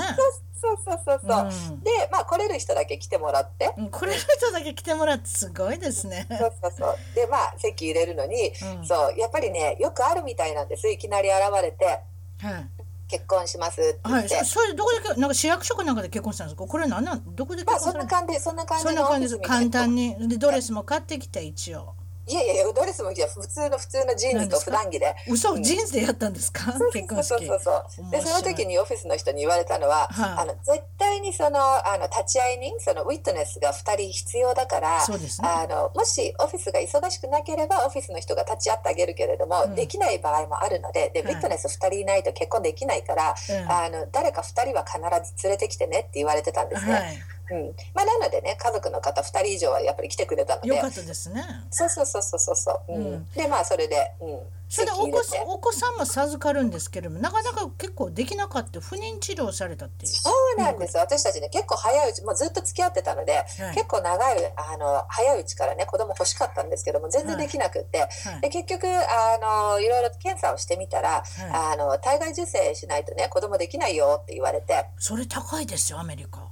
[0.60, 6.26] そうそうそうそう、うん、でまあ来れる人だけ来てもらって、うん、来れる人だけ来てもらってすごいですね。
[6.30, 6.96] そうそうそう。
[7.14, 10.90] でまあ席入れるのに、そうやっぱりねよくあるみたいなんです。
[10.90, 12.70] いきなり現れて、はい
[13.08, 16.66] 結婚しますってはい、それどこでなんか市役所かなんかで結婚したんですか？
[16.66, 19.40] これなんなんどこで結婚されたまあ、そんな感じそんな感じそんな感じです。
[19.40, 20.28] 簡単に。
[20.28, 21.94] でドレスも買ってきて一応
[22.28, 25.16] いやいやドレスもいや普通の普通のジーンズと普段着で。
[25.28, 26.74] 嘘、うん、ジーンズでやったんですか？
[26.92, 28.12] 結婚式そうそうそう。
[28.12, 43.36] でその時にオフィスの人に言われたのは、はあ、あの絶対にそのあの立ち会い人その witness が2人必要だから、ね、あのもしオフィスが忙しくなければオフィスの人が立ち会ってあげるけれども、うん、できない場合もあるのでで、 witness 2人いないと結婚できないから、
[43.70, 45.00] あの誰か2人は必
[45.34, 46.94] ず連れてきてねって言われてたんですね。
[46.94, 47.18] はい
[47.52, 47.76] うん。
[47.94, 50.70] まあ、なのでね家族の方2人以上はやっぱり来てくれたので。
[50.70, 51.44] よかったですね。
[51.70, 54.40] そうそうそうそうそう、うん、でまあそれで、うん、
[54.70, 60.12] それでお子お子さんも授かるんですけれどもなかなか結構できなかった不妊治療されたっていう。
[60.12, 68.34] そうなんです私たちね結構早いうちもうずっと付き合ってたので、はい、結構長いあの早いうちからね子供欲しかったんですけども全然できなくって、はい。
[68.34, 69.38] はい、で結局あ
[69.72, 71.24] のいろいろ検査をしてみたら、
[71.54, 74.86] あの体外受精しないとね子供できないよって言われて。
[74.98, 76.48] それ高いですよアメリカ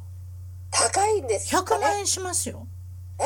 [0.75, 2.67] 高いんですよ、ね、100万円しますよ。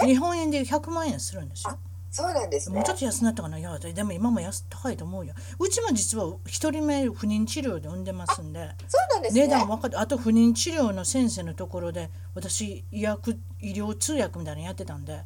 [0.06, 1.78] 日本円で100万円するんですよ。
[2.12, 3.60] そうなんです、ね、もうちょっと安なったかな？
[3.60, 5.34] いやでも今も安高いと思うよ。
[5.60, 8.70] うちも実は一人目不妊治療で産んでますんで。
[8.88, 15.22] そうなんです、ね、値段分かってあと不妊治療の先生のところで私医薬医療通訳みたいなのやってたんで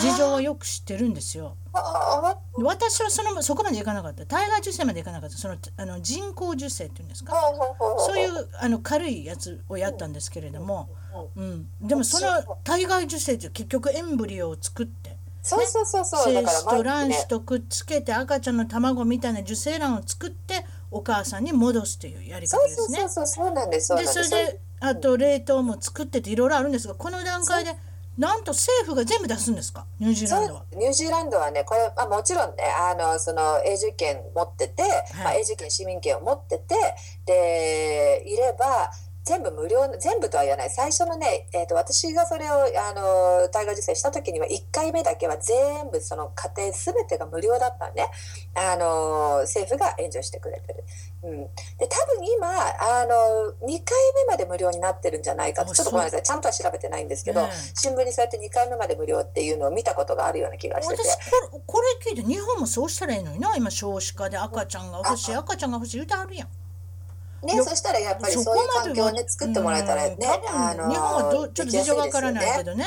[0.00, 1.56] 事情はよく知ってるんですよ。
[2.56, 4.26] 私はそのそこまでいかなかった。
[4.26, 5.36] 体外受精までいかなかった。
[5.36, 7.34] そのあの人工授精っていうんですか？
[7.98, 10.88] そういうあの軽いやつをやったんですけれども、
[11.36, 15.16] うん、でもその体外受精って結局エンブリオを作って。
[15.40, 22.98] そうそうそうそう、精子と卵子とくっつけて赤ちゃんの卵みたいな受精卵を作ってお母さんに戻すというやり方ですね。
[23.02, 23.54] そうそうそうそう。
[23.54, 23.94] なんです。
[23.94, 27.70] でそれであと冷凍も作ってていろいろあるんですがこの段階で
[28.18, 29.86] なんと政府が全部出すんですか？
[30.00, 30.64] ニュージーランドは。
[30.76, 36.74] ニュージーランドはねこれ、まあ、もちろんねあのその永住権持ってて、はい、まあ、永住権市民権を持ってて
[37.24, 38.90] でいれば
[39.28, 40.70] 全部無料全部とは言わない。
[40.70, 48.06] 最初のね、えーと、私がそれをあの体外受精した時には1回目だけは全部その家庭全てが無料だったんで
[48.54, 50.84] あの政府が援助してくれてる。
[51.24, 51.40] うん、
[51.76, 56.22] で多分今あの2回目まで無料になってるんじゃないかとちょっとごめんなさい。
[56.22, 61.02] ちゃんとは調べてないんですけど、ね、新聞にそうやって2回目まで無料っていうのを見たことがあるような気がしてて。
[61.02, 61.18] 私
[61.66, 66.48] これ聞いて日本もそうしたらいいのにな今少子化で赤ちゃんが欲しい赤ちゃんが欲しい言うてあるやん。
[67.42, 70.16] ね、そしたらやっぱりそういう環境をね作ってもらえたらね、
[70.48, 72.84] あの日本はどちょっと事情わからないけどね。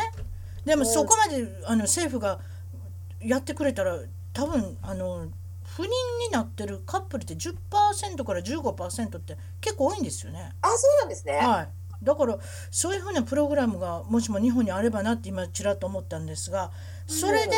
[0.65, 2.39] でもそこまであの政府が
[3.21, 3.97] やってくれたら
[4.33, 5.27] 多分あの
[5.75, 5.91] 不妊に
[6.31, 10.51] なってるカップルって10%から15%って結構多いんですよね。
[10.61, 11.69] あそうなんですね、はい、
[12.03, 12.37] だから
[12.69, 16.71] そういうふうなプログラムがもしも日本にあればなって今ちらっと思ったんですが
[17.07, 17.55] それで、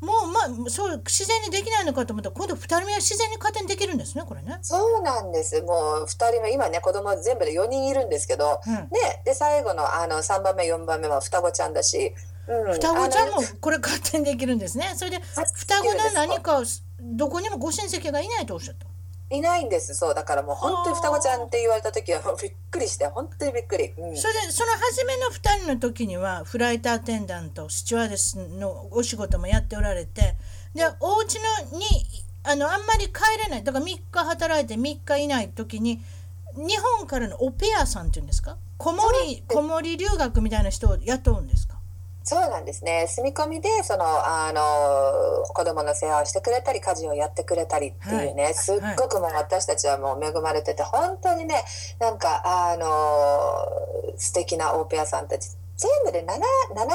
[0.00, 4.58] もうまあそう自然にできないのかと思ったら今度2人目は自然に勝手にできるんですねこれね。
[4.62, 8.88] そうなんですもう2人目今ね子供全部で4人いるんですけど、うん、ね、
[9.24, 12.14] で最後のあの3番目4番目は双子ちゃんだし、
[12.48, 14.92] うん、双子ちゃんもこれ勝手にできるんですね。
[14.96, 16.62] それで双子の何か
[17.00, 18.89] どこにもご親戚がいないとおっしゃった。
[19.30, 19.94] いないんです。
[19.94, 30.34] そうだからもう本当に双子ちゃんって言われた時はびっくりして本当にびっくり、うん、それでその初めの2人の時にはフライトアテンダントスチュワーデスのお仕事もやっておられて
[30.74, 31.36] でお家
[31.70, 31.84] のに
[32.42, 33.64] あのあんまり帰れない。
[33.64, 36.00] だから3日働いて3日いない時に
[36.56, 38.56] 日本からのオペアさんっていうんですか？
[38.78, 41.79] 子守子守留学みたいな人を雇うんですか？
[42.22, 43.06] そうなんですね。
[43.08, 44.60] 住み込みでそのあの
[45.54, 51.64] 子供の世話をしてくれたり家事をやってくれたりっていうね、はい、すっごくもう私たちはもう恵まれてて本当にね
[51.98, 52.42] なんか
[52.72, 52.86] あの
[54.16, 56.36] 素敵なオーペアさんたち全部で 7, 7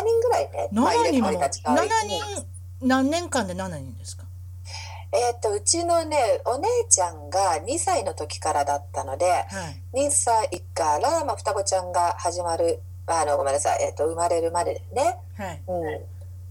[0.04, 1.50] 人ぐらいね、まあ、7人も7
[2.08, 2.88] 人？
[2.88, 4.26] 何年間で7人ですか？
[5.12, 9.44] えーと、うちのねお姉ちゃんが2歳の時からだったので、は
[9.94, 16.02] い、2歳から、まあ、双子ちゃんが始まるあのごめんなさい、えーと、生まれるまでね、はいうん、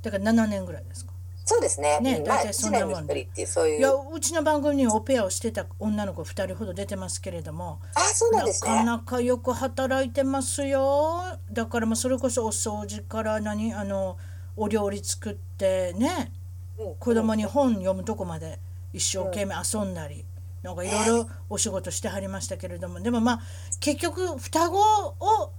[0.02, 1.14] だから7年ぐらいですか？
[1.46, 2.00] そうですね。
[2.00, 3.28] ね、大体そんなもんい
[3.78, 7.80] や、うちの番組にオペアをしてた女の子2人ほど出てますけれども。
[7.94, 8.70] あ、そうなんですね。
[8.70, 11.22] なかなかよく働いてますよ。
[11.52, 14.16] だから、まあ、それこそお掃除から何、あの、
[14.57, 16.32] お料理作ってね。
[16.78, 18.59] うん、子供に本読むとこまで
[18.94, 20.20] 一生懸命遊んだり。
[20.20, 20.24] うん
[20.62, 23.40] なんかいろいろお仕事してはりましたけれどもでもまあ
[23.80, 25.52] 結局双子を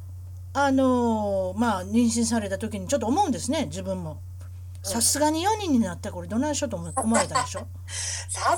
[0.57, 4.21] あのまあ妊娠された時にちょっと思うんですね自分も。
[4.83, 7.65] さすがに4人になったらこれどないしようと思思われたでしょ？
[8.29, 8.55] さすがに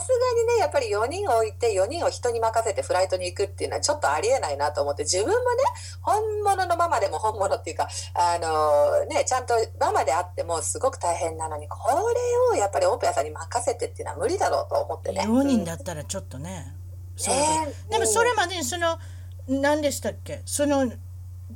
[0.57, 5.39] ねやっぱり4人置いて4人を人に任せてフライトに行くっていうのはちょっとありえないなと思って自分もね
[6.01, 11.77] 本物のママでも本物っていうかあのねちゃんとママであってもすごく大変なのにこ
[12.51, 15.21] れをやっぱりオペラさんに任せてっていうのは無理だろうと思ってね。
[15.21, 16.75] 4人だったらちょっとね、
[17.17, 17.35] うん、そう
[17.89, 17.99] で。
[17.99, 18.99] もそれまでにその
[19.47, 20.41] 何でしたっけ？
[20.45, 20.91] その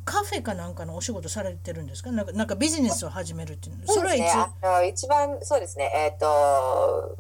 [0.04, 2.12] カフェかなんかのお仕事されてるんですか？
[2.12, 3.88] なんかなんかビジネスを始めるっていうの。
[3.88, 5.92] それは一,、ね、あの一番そうですね。
[5.96, 7.18] えっ、ー、と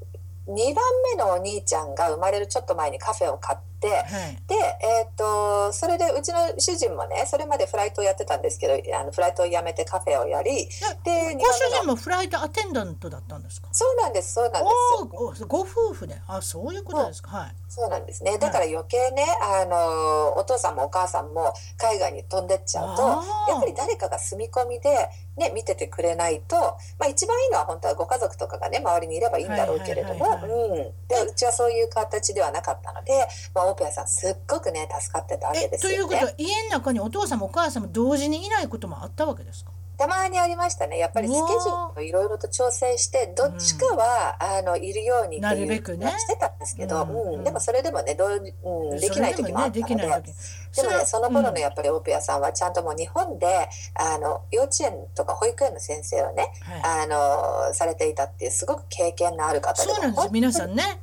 [0.47, 0.83] 2番
[1.15, 4.07] 目のお兄ちゃんが生まれるちょっと前にカフェを買って、はい、
[4.47, 10.67] で、えーと、それでうちの主人もねそれまでフライトをやってたんですけどあのフライトをやめてカフェをやり
[11.03, 13.67] でご主人もフライトアテンダントだったんですか？
[13.71, 14.69] そうなんですそうなんで
[15.35, 15.45] す。
[15.45, 16.15] ご夫婦で。
[16.27, 17.55] あそういうことですか、はい。
[17.67, 18.37] そうなんですね。
[18.37, 23.03] だから余計ね、あのお父さんもお母さんも海外に飛んでっちゃうと
[23.49, 26.55] やっぱり誰かが住み込みで、ね、見ててくれないと、
[26.99, 33.13] まあ、一番いいのは本当はご家族とかがね周りにいればいいんだろうけれどもうちはそういう形ではなかったので、
[33.55, 39.71] まあ、オペラさんすっごくね助かってたわけですよ、ね、ということは家の中にお父さんもお母さんも同時にいないこともあったわけですか？
[39.97, 40.97] たまにありましたね。
[40.97, 45.75] やっぱりスケジュールをいろいろと調整してどっちかは、うん、あのいるようにっていうね、
[46.17, 48.29] してたんですけど、うん、うん、でもそれでもねどう、
[48.63, 50.01] うん、できない時もあったので、ね、
[50.75, 56.51] でもねその頃のやっぱりオペアさんはちゃんともう日本であの幼稚園とか保育園の先生をね、
[56.81, 57.07] はい、あ
[57.69, 60.99] のされていたっていうすごく経験のある方でそうなんです皆さんね。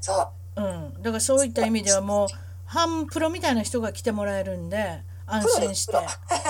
[0.00, 0.28] そう
[0.60, 1.02] うん。
[1.02, 2.28] だからそういった意味ではもう
[2.66, 5.96] 半プロみたいな人が来てもらえるんで安心して。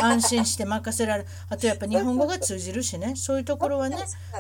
[0.03, 1.29] 安心して任せられる。
[1.49, 3.15] あとやっぱ日本語が通じるしね。
[3.17, 3.97] そういうところはね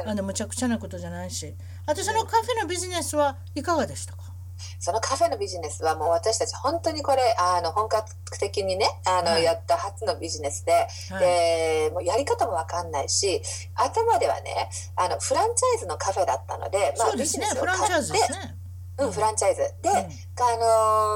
[0.07, 1.55] あのむちゃくちゃなことじゃないし。
[1.87, 4.31] あとそのカフェのビジネスはいかがでしたか？
[4.79, 10.73] そのカフェのビジネスはもう私たち本当にこれあの本格的にねあの、はい、やった初のビジネスで
[11.11, 13.43] はい、でもうやり方も分かんないし
[13.75, 18.61] 頭ではねあのフランチャイズのカフェだったので、まあ、ビジネスを買って。
[19.01, 20.03] うん、フランチャイズで、うん、あ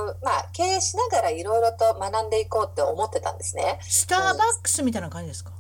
[0.07, 3.79] のまあ経営しながらいろいろと学んでいこうって思ってたんですね。
[3.83, 5.53] スターバックスみたいな感じですか、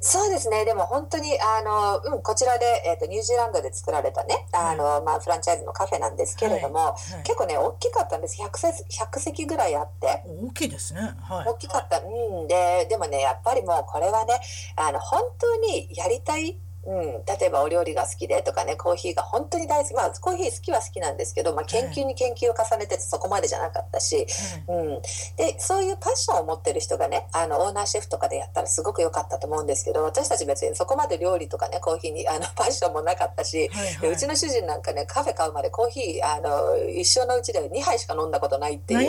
[0.00, 0.64] そうですね。
[0.64, 8.40] でも本当に、あの、うん、こちらで、えっ、ー、と、ニュージーランドで作られたね、あの、はい、まあ、フランチャイズのカフェなんですけれども、はいはい、結構ね、大きかったんです。
[8.40, 10.22] 100席 ,100 席ぐらいあって。
[10.26, 11.00] 大きいですね。
[11.20, 11.48] はい。
[11.48, 11.98] 大きかった。
[11.98, 12.46] うん。
[12.46, 14.40] で、でもね、やっぱりもうこれはね、
[14.76, 16.56] あの、本当にやりたい
[16.88, 19.94] うん、例えばお料理が好きでとかねコーヒーが本当に大好き。
[19.94, 24.26] まあコーヒー好きは好きなんですけど、まあ、研究に研究を重ねてそこまでじゃなかったし、
[24.68, 25.02] うん、うん、
[25.36, 39.00] でそういうパッションを持ってる人がねあのオーナーシェフとかでやったらすごく良かったと思うんですけど私たち別にそこまで料理とかねコーヒーにあの パッションもなかったし、はいはい、でうちの主人なんかねカフェ買うまでコーヒーあの一生のうちで2杯しか飲んだことないっていう。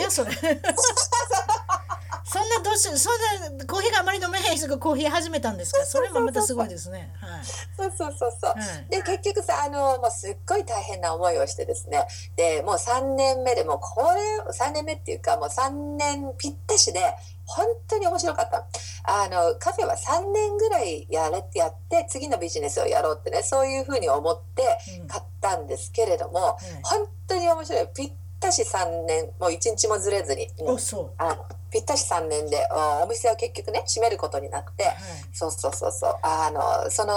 [2.32, 5.84] そんなどうしそんなコーヒーがあまり飲めへん人がコーヒー始めたんですか？
[5.84, 7.12] それもまたすごいですね。
[7.20, 8.50] はい、そうそうそうそう。
[8.50, 8.56] は
[8.86, 12.06] い、で結局さあのもうすっごい大変な思いをしてですね。
[12.36, 17.00] でもう3年目でもこれ3年目っていうかもう3年ぴったしで
[17.46, 18.64] 本当に面白かった。
[19.02, 24.62] あのカフェは3年ぐらいやれやって次のビジネスをやろうってねそういうふうに思って
[25.08, 27.88] 買ったんですけれども、うん、本当に面白い。
[27.92, 28.14] ぴった
[28.50, 30.48] し3年もう1日もずれずに。
[30.60, 31.10] うん、そう。
[31.18, 31.36] あ
[31.70, 32.56] ぴったし3年で
[33.02, 34.94] お店は結局ね閉めることになって、はい、
[35.32, 36.14] そうそうそうそう。
[36.22, 37.12] あのその、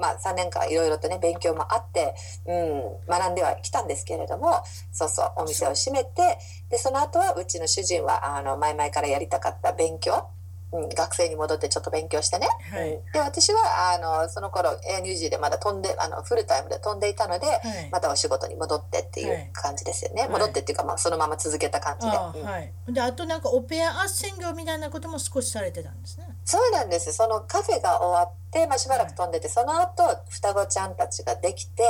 [0.00, 2.14] まあ、3年間いろいろとね勉強もあって、
[2.46, 6.38] うん、学んではきたんですけれどもそうそうお店を閉めて
[6.70, 10.26] でその後はうちの主人はあの前々からやりたかった勉強
[10.72, 17.60] うん、学生に戻ってちょっと勉強してね、はい、で私はあのその頃 ANUG でまだ飛んであのフルタイムで飛んでいたので、はい、
[17.92, 22.16] またお仕事に戻ってっていう感じですよね、はい、戻ってっていうか、まあ、そのまま続けた感じで。
[22.16, 26.26] あうん、はい、であとなんかオペア斡旋業みたいなことも少しされてたんですね。
[26.44, 27.12] そうなんです。
[27.12, 31.82] そのカフェが終わって、まあ、しばらく飛んでて、その後双子ちゃんたちができて、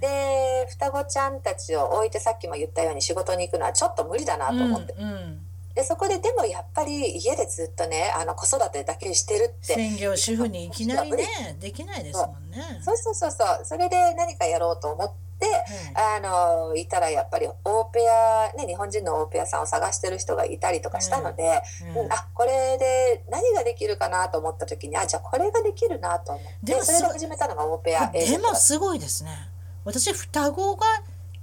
[0.00, 4.94] で双子ちゃんたちを置いてさっきも言ったように仕事に行くのはちょっと無理だなと思って。
[4.94, 5.41] うんうん
[5.74, 9.74] でそこででもやっぱり家でずっとねあの子育てだけしてるって。
[9.74, 12.80] 専業主婦にいきなりねできないですもんね。
[12.82, 13.64] そうそうそうそう。
[13.64, 21.62] それで何かやろうと思って、うん、あのいたらやっぱりオーペア、ね、日本人のオーペアさんを探してる人がいたりとかしたので、
[21.94, 22.04] うん。
[22.04, 29.48] うん、あこれで何ができるかなと思った時にあじゃあこれができるなと思ってそれで始めたのがオーペアでもすごいですね。
[29.84, 30.86] 私双子が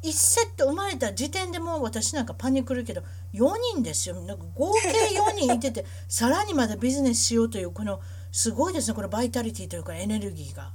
[0.03, 3.01] 1セット生まれた時点でもう私なんかパニクるけど
[3.33, 4.15] 4人ですよ。
[4.15, 7.99] なんか合計4人いてて さらにまだビジネスしようというこの
[8.31, 8.95] すごいですね。
[8.95, 10.71] このバイタリティというかエネルギーが。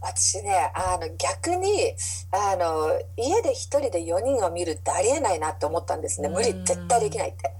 [0.00, 1.94] 私ねあの逆に
[2.30, 6.28] あの家で1人で4人を見るってありえないなって思ったんですね。
[6.28, 7.54] 無理絶対できないって。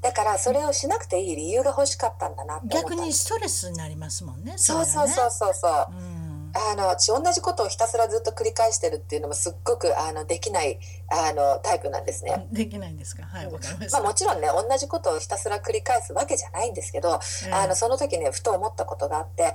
[0.00, 4.54] だからそれをしなくていい理由が欲しかったんだなって逆にストレスになりますもんね。
[4.56, 6.11] そうそうそうそうそう、うん
[6.54, 10.78] あの同じことをひたすらずっと繰り返してるっていうのもすっごくあのできない
[11.10, 12.46] あのタイプなんですね。
[12.52, 13.24] できないんですか？
[13.24, 13.92] はい、わかります。
[13.92, 17.20] まあもちろんね同じことをひたすら繰り返すわけじゃないんですけど、
[17.52, 19.54] あのその時ねふと思ったことがあって、はい、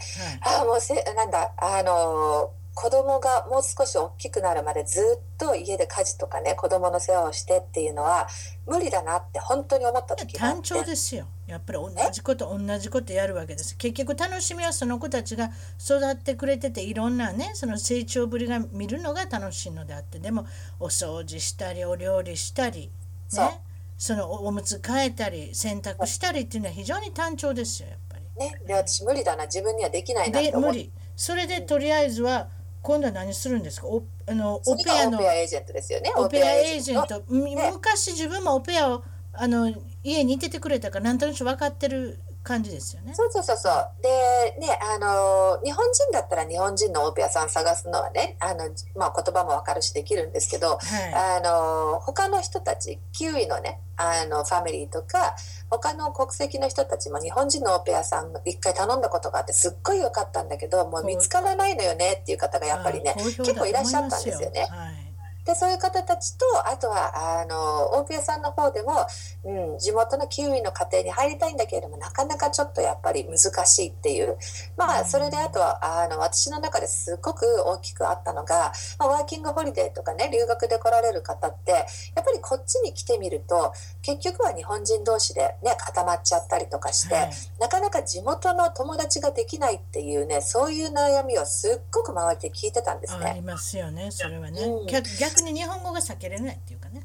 [0.61, 8.27] あもうせなんだあの子供がもう少し大きくなるまでずっと家で家事とかね子供の世話をしてっていうのは
[8.67, 13.77] 無理だなって本当に思った時があって単調ですよやっぱり同じこと同じことやるわけです。
[13.77, 20.45] 結局楽しみはその子たちが育ってくれてていろんなねその成長ぶりが見るのが楽しいのであってでも
[20.79, 22.91] お掃除したりお料理したり
[23.33, 23.61] ね
[23.97, 28.45] そのおむつ替えたり洗濯したりっていうのは非常に単調ですよやっぱり。
[28.45, 29.45] ね、で私無理だな。
[29.45, 30.91] 自分にはできないなって思無理。
[31.15, 32.49] それでとりあえずは
[32.83, 33.87] 今度は何するんですか？
[33.87, 36.11] おあのオペアのオペアエージェントですよね。
[36.15, 39.73] オペアエージェント、ね、昔自分もオペアをあの
[40.07, 43.13] 家にいててくれたからなんとなく分かってる感じですよね。
[43.13, 43.91] そうそうそうそう。
[44.01, 55.35] で、ね、あの、日本人だったら日本人のオペアさん探すのはね、あの、まあ、言葉もわかるしできるんですけど、はい、あの、他の人たち、キウイのね、あの、ファミリーとか、
[55.69, 64.67] 他の国籍の人たちも日本人のオペアさん一回頼んだことがあってすっごい良かったんだけど、もう見つからないのよねっていう方がやっぱりね、結構いらっしゃったんですよね。
[64.69, 65.06] はい
[65.47, 69.07] でそういう方たちとあとはあの大宮さんの方でも、
[69.45, 74.35] うん、地元のキウイの家庭に入りたいんだけれどもなかなかちょっとやっぱり難しいっていう
[74.75, 81.85] まあそれであとはあの私の中ですごく大きくあったのが、まあ、ワーキングホリデーとかね留学で来られる方ってやっ
[82.25, 83.71] ぱりこっちに来てみると
[84.01, 87.31] 結局は日本人同士でね固まっちゃったりとかして、はい、
[87.61, 93.25] なかなか地元の友達ができないっていうねそういう悩みをすっごく周りで聞いてたんですね。
[93.27, 94.61] ありますよねそれはね。
[94.63, 97.03] うん、逆に日本語が避けれないっていうかね。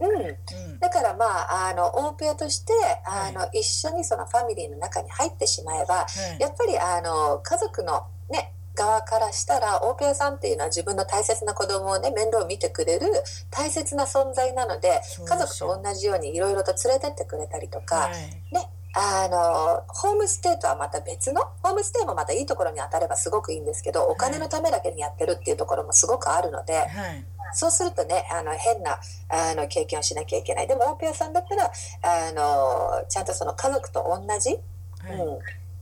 [0.00, 2.72] うん、だからまああのオーペアとして
[3.06, 6.06] あの、はい、一緒にそのファミリーの中に入ってしまえば、は
[6.38, 13.06] い、やっぱりあの家族のね側からしたらオーペアさんっていうのは自分の大切な子供をね面倒を見てくれる
[13.50, 30.66] 大切な存在なので家族と同じようにいろいろと連れてってくれたりとか、はい、ねあのホームステイとはまた別のホームステイもまたいいところに当たればすごくいいんですけどお金のためだけにやってるっていうところもすごくあるので、はい、そうするとねあの変なあの経験をしなきゃいけない。
[30.66, 31.70] でもオーペアさんだったら
[32.02, 35.18] あのちゃんとその家族と同じ、はい、うん、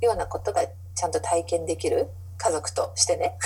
[0.01, 0.63] ようなことが
[0.95, 2.09] ちゃんと体験できる
[2.39, 3.37] 家族としてね。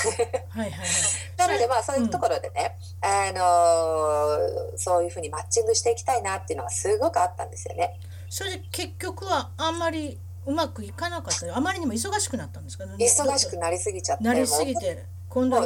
[0.50, 0.88] はいはいはい、
[1.36, 7.98] なのでまあそういうところでね、うん、あのそういうふうにマッチングしていきたいなっていうのがすごくあったんですよね。
[8.28, 11.56] それで結局はあんまりうまくいかなかった。
[11.56, 12.86] あまりにも忙しくなったんですか？
[12.86, 15.04] ね忙しくなりすぎちゃってなりすぎて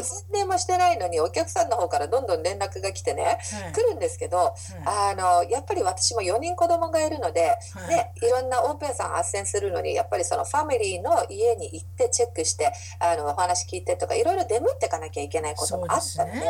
[0.02, 3.30] 宣伝もしてないのにお客さんの方からどんどん連絡が来てね、は
[3.70, 7.88] い、来るんですけど、はい、あのやっぱり私も4人子供がいるので、はい。
[7.88, 16.40] ね、いろんなオープンさん斡旋するのにやっぱりそのファミリーの家に行ってチェックしてあのお話聞いてとかいろいろ出向いていかなきゃいけないこともあったので。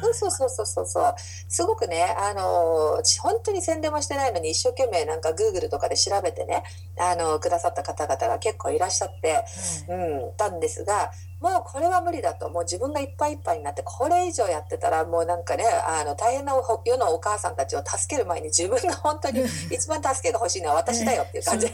[0.00, 1.14] そうそうそうそうそうそう。
[1.48, 6.62] すごくねあの本当に宣伝もしてないのに一生懸命なんかグーグルとかで調べてね
[6.98, 9.44] あのくださった方々が結構いらっしゃって、
[9.88, 9.94] う
[10.32, 11.10] ん、たんですが
[11.40, 16.52] もうこれは無理だともう自分がいっぱいいっぱいになってこれ以上やってたらもうなんかねあの大変な
[16.84, 21.66] 世のお母さんたちを助ける前に自分が本当に一番助けが欲しいのは私だよっていう感じ、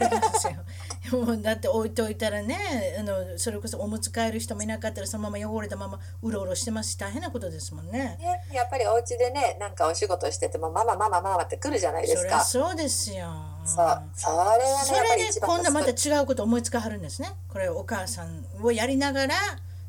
[1.17, 2.57] もうだって置いといたらね
[2.99, 8.19] あのそれこそおむつ替える人もいなかったらそのまま汚れたままうろうろしてますし大変なことですもんね。
[8.21, 12.41] ねやっぱりお家でねなんかお仕事しててもママママママって来るじゃないですか。
[12.45, 13.54] そうですよ。
[13.65, 17.33] そうそれはねそれで今度はまた違うこと思いつかはるんですね。
[17.49, 19.35] これお母さんをやりながら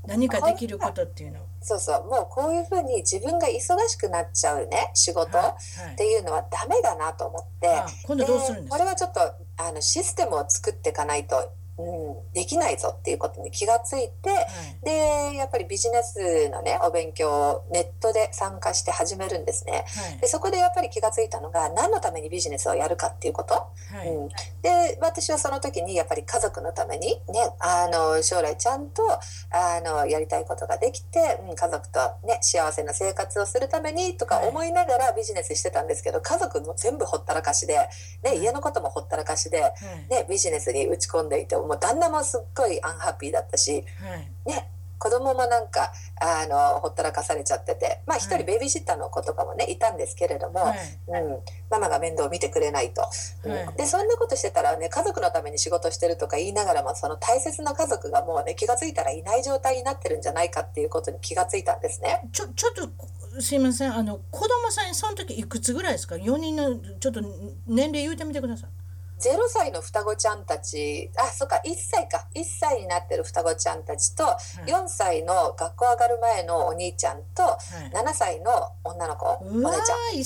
[0.07, 1.39] 何かできることっていうの。
[1.61, 5.55] そうそうもうこういうふうに自分が忙しくなっちゃうね仕事っ
[5.97, 8.77] ていうのはダメだなと思って、はいはい、今度どうするんですか？
[8.77, 9.19] これはちょっと
[9.57, 14.35] あのシステムを作っていかないとうん、できないぞっていうことに気がついて、は
[14.81, 14.85] い、
[15.33, 24.27] でやっぱりビジネスのねお勉強をネットで参加して始めるんですね、はい、でそこでやっぱり気がついたのが何のためにビジネスをやるかっていうこと、はい、うん、
[24.61, 27.19] で私はその時にやっぱり家族のためにね
[27.59, 29.03] あの将来ちゃんと
[29.51, 37.77] あのやりたいことができて、うん、家族とね幸せな生活をするためにとか思いながらビジネスしてたんですけど家族も全部ほったらかしで、
[38.23, 39.61] ね、家のこともほったらかしで、
[40.09, 45.91] ね、ビジネスに打ち込んでいてもう旦那もすっごいアンハッピーだったし、はい、ね子供もなんか
[46.21, 51.39] あのほったらかされちゃっててまあ一人ベビーシッターの子とかもねいたんですけれども、はい、うん、
[51.69, 53.07] ママが面倒を見てくれないと、は
[53.75, 62.21] い、でそんなことしてたらね家族のために仕事してるとか言いながらもその大切な家族がもうね気が付いたらいない状態になってるんじゃないかっていうことに気が付いたんですね。
[62.31, 63.93] ちょちょっとすいません。
[63.93, 67.21] あの子供さんその時いくつぐらいですか？4人のちょっと
[67.67, 68.69] 年齢言うてみてください。
[69.19, 72.27] 0歳の双子ちゃんたちあそっか1歳か。
[72.35, 74.23] 1歳になってる双子ちゃんたちと、
[74.65, 77.57] 4歳の学校上がる前のお兄ちゃんと、は
[77.91, 78.51] い、7歳の
[78.83, 80.19] 女の子お姉ちゃん。
[80.19, 80.23] 忙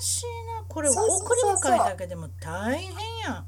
[0.00, 0.64] しいな。
[0.68, 0.96] これ送
[1.34, 2.92] り迎えだけでも大変
[3.24, 3.44] や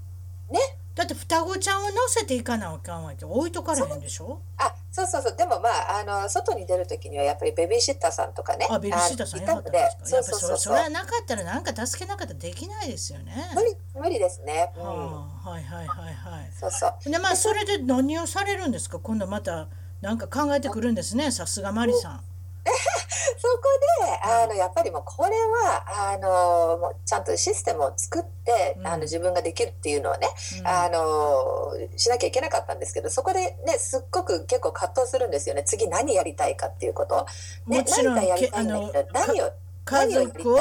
[0.50, 0.60] ね
[0.94, 4.40] だって双子ちゃんを乗せていかなあかんわって置いとかれへんでしょ？
[4.58, 5.36] あそうそうそう。
[5.36, 8.68] でもまああの外に出る時にはやっぱりベビーシッターさんとかね。
[8.70, 9.70] あベビーシッターさんいたので
[10.04, 13.34] そうそうそうそれはなかったらなんか助けなかったらできないですよね。
[13.54, 16.50] 無理無理ですね、うん、はあ、はいはいはいはい。
[16.52, 17.10] そうそう。
[17.10, 19.00] でまあそれで何をされるんですか？
[19.00, 19.66] 今度また
[20.00, 22.20] なんか考えてくるんですねさすがマリさん、
[23.36, 23.62] そこ
[24.00, 30.28] であのやっぱりもうこれはあのもうちゃんとシステムを作って、うん、あの自分ができるっていうのはね、
[30.60, 35.62] うん、あのしなきゃいけなかったんですけどそこでねすっごく結構葛藤するんですよね。
[35.64, 37.26] 次何やりたいかっていうこと。
[37.66, 39.52] ね、何かやりたいんだけど何を
[39.84, 40.60] 家族を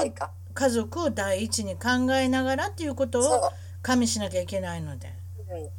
[0.53, 3.51] 家族を第一に考えながらっていうことを
[3.81, 5.22] 加味しなきゃいけないので。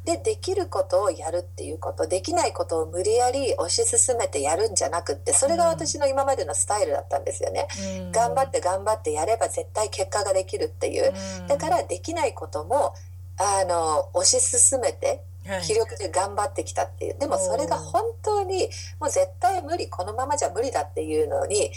[0.05, 7.67] でできることをやるっていうことできないことを無理やり推し進めてやるんじゃなくってそれが私の今までのスタイルだったんですよね、
[7.99, 12.93] うん、頑張って頑張ってやれば絶対結果ができるっていう、うん、だからできないことも
[13.37, 15.21] あの推し進めて
[15.63, 18.69] 気力で頑張ってきたっていう、でもそれが本当に
[18.99, 21.69] もう絶対無理このままじゃ無理だっていうのに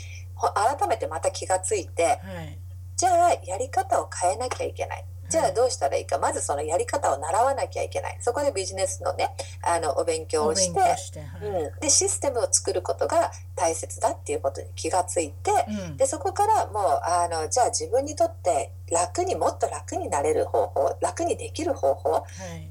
[0.79, 2.11] 改めてまた気がついて、は
[2.45, 2.59] い、
[2.97, 5.05] じゃあやり方を変えなきゃいけない。
[5.29, 8.19] じゃあどうしたらいいか、まずそのやり方を習わなきゃいけない。
[8.21, 10.97] そこでビジネスのね、あの、お勉強をして、はい、
[11.43, 11.81] うん。
[11.81, 22.23] で、システムを作ることが大切だっていうことに気がついて、うん、で、そこからもう、あの、じゃあ自分にとって楽にもっと楽になれる方法、楽にできる方法っ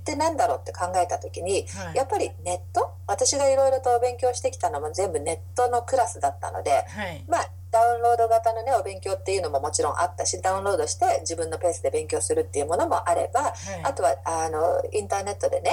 [0.03, 2.91] てなんだろうって考えた時に、はい、やっぱりネット？
[3.07, 13.53] 私がいろいろと勉強してきたのも全部ネットのクラスだったので、はい、まあダウンロード型のねお勉強っていうのももちろんあったしダウンロードして自分のペースで勉強するっていうものもあれば、はい、
[13.84, 15.72] あとはあのインターネットでね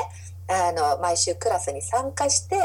[0.49, 2.63] あの毎週クラスに参加して、は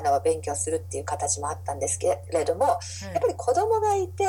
[0.00, 4.24] あの勉強するっていう形もあったんですけれども、はい、やっぱり子供がいて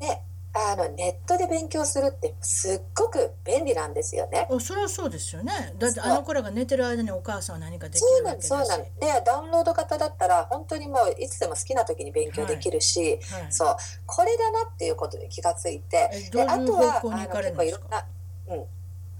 [0.00, 0.22] ね
[0.58, 4.48] あのネットで勉強するってすっごく便利なんですよね。
[4.58, 5.74] それはそうですよね。
[5.78, 8.48] だってあの子らが寝てる間にお母さんは何かできるわけだし。
[8.48, 8.90] そうなんで
[9.24, 13.76] ダウンロード型だったら本当にもういつでも好きな時に勉強できるし、はいはい、そう。
[14.06, 18.06] これだなっていうことに気がついて、であとはあの結構いろんな、
[18.48, 18.64] うん、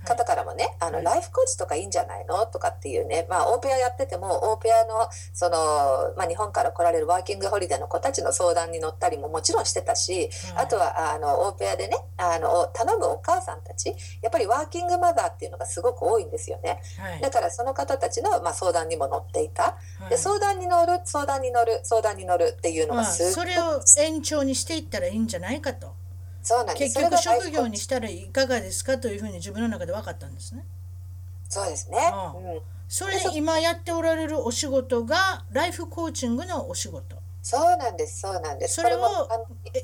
[0.07, 2.47] 方からもね、あの、ライフコーチとかいいんじゃないの？
[2.47, 16.81] とかっていうね、まあ、オーペアやってても、オーペアの、その、まあ、日本から来られるワーキングホリデーの子たちの相談に乗ったりももちろんしてたし、あとは、あの、オーペアでね、あの、頼むお母さんたち、やっぱりワーキングマザーっていうのがすごく多いんですよね。
[16.99, 19.63] はい、だからその方たちの、まあ、相談にも乗っていた。
[19.63, 25.95] はい、で、相談に乗る、相談に乗る、相談に乗るっていうのがすごく、まあ、それを延長にしていったらいいんじゃないかと。
[26.47, 30.65] そうなんです結局職業にしたらいかがですかというふうに自分の中で分かったんですね。
[31.49, 31.99] そうですね。
[32.37, 37.17] うん、それで今やっておられるお仕事がライフコーチングのお仕事。
[37.49, 38.75] そうなんですそうなんです。
[38.75, 39.29] それを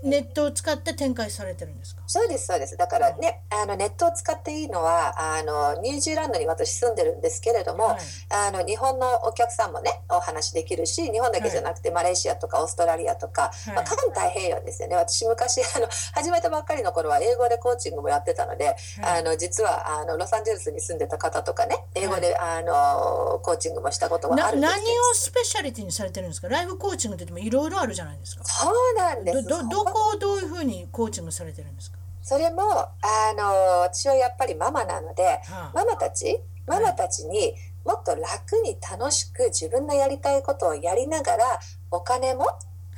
[0.02, 2.02] ネットを使って展開されてるんですか？
[2.08, 2.76] そうですそうです。
[2.76, 7.98] だからね、あのネットを使っていいのはあのニュージーランドに私住んでるんですけれども、はい、
[8.30, 14.96] あの日本のお客さんもねお話できるし日本だけじゃなくて、はい、マレーシアとかオーストラリアとか、はい、まあ、環太平洋ですよね。
[14.96, 26.48] 私昔あの 始めたばっかりの頃は英語でコーチングもやってたので、あの実はあのロサンゼルスに住んでた方とかね英語で、あのコーチングもしたことがあるんです何をスペシャリティにされてるんですか？
[26.48, 28.44] ライフコーチングって言ってもいろいろあるじゃないですか。
[28.44, 29.44] そうなんです。
[29.44, 31.98] どどこをどういうふうにコーチングされてるんですか？
[32.22, 32.88] それもあ
[33.36, 41.44] の私はやっぱりママなので、はあ、ママたちママたちにもっと楽に楽しく自分のやりたいことをやりながら
[41.90, 42.46] お金も、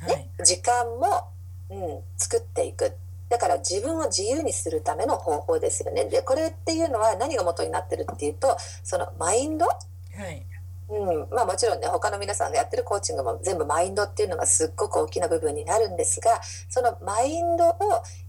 [0.07, 1.27] ね、はい、時間も、
[1.69, 2.95] うん、作っていく。
[3.27, 6.05] だから自分を自由にするための方法ですよね。
[6.05, 9.73] でこれっていうのは何が元になってるっていうとそのマインド、は
[10.29, 10.45] い
[10.89, 11.27] うん。
[11.31, 17.75] まあ、もちろんね他の皆さんがやってるコーチングも全部マインドっていうのがすっごく大きな部分になるんですがそのマインドを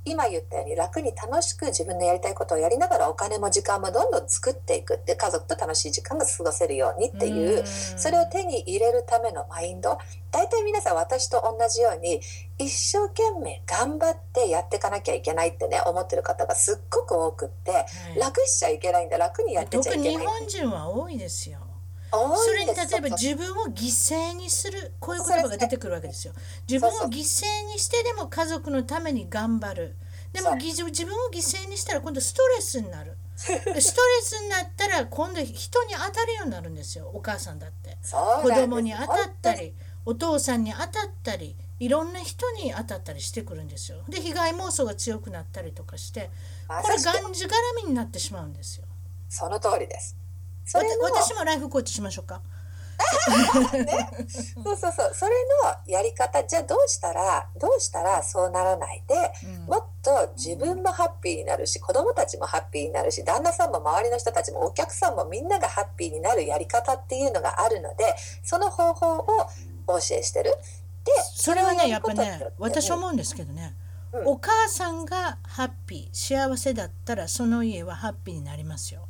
[0.05, 9.99] 今言ったように楽に楽しく自分のやりたいことをやりながらお金も時間もどんどん作っていくって家族と楽しい時間が過ごせるようにっていうそれを手に入れるためのマインド
[10.31, 12.21] 大体皆さん私と同じように
[12.59, 17.87] 一生懸命頑張ってやっていかなきゃいけないってね思ってる方がすっごく多くって、
[18.19, 20.13] 楽しちゃいけないんだ楽にやってちゃいけない。
[20.13, 21.66] 日本人は多いですよ
[22.37, 26.33] それに例えば自分を犠牲にするこういう言葉が出てくるわけですよ。
[26.69, 29.97] 自分を犠牲にしてでも家族のために頑張る。
[30.33, 33.17] でも自分を犠牲にしたら今度ストレスになる。
[33.37, 33.81] ストレ
[34.23, 37.97] スになったら今度人に当たるようになるんですよお母さんだって。
[38.43, 39.75] 子供に当たったり
[40.07, 43.99] お父さんに当たったりいろんな人に当たったりしてくるんですよ。
[44.09, 46.31] で被害妄想が強くなったりとかして
[46.69, 48.85] これがんじがらみになってしまうんですよ。
[49.29, 50.17] その通りです
[50.67, 52.43] それ私もライフコーチしましょうか。
[53.73, 54.11] ね、
[54.65, 55.15] そうそうそう。
[55.15, 56.43] それのやり方。
[56.45, 59.03] じゃあどうしたらどうしたらそうならない？
[59.07, 69.25] で、うん、もっと自分もハッピーになるし子供たちもハッピーになるし旦那さんも周りの人たちもお客さんもみんながハッピーになるやり方っていうのがあるのでその方法を
[69.87, 70.57] お教えしてる。
[71.05, 73.77] でそれはねやっぱね私思うんですけどね、
[74.13, 76.17] うん、お母さんがハッピー
[76.49, 79.06] 幸せだったらその家はハッピーになりますよ。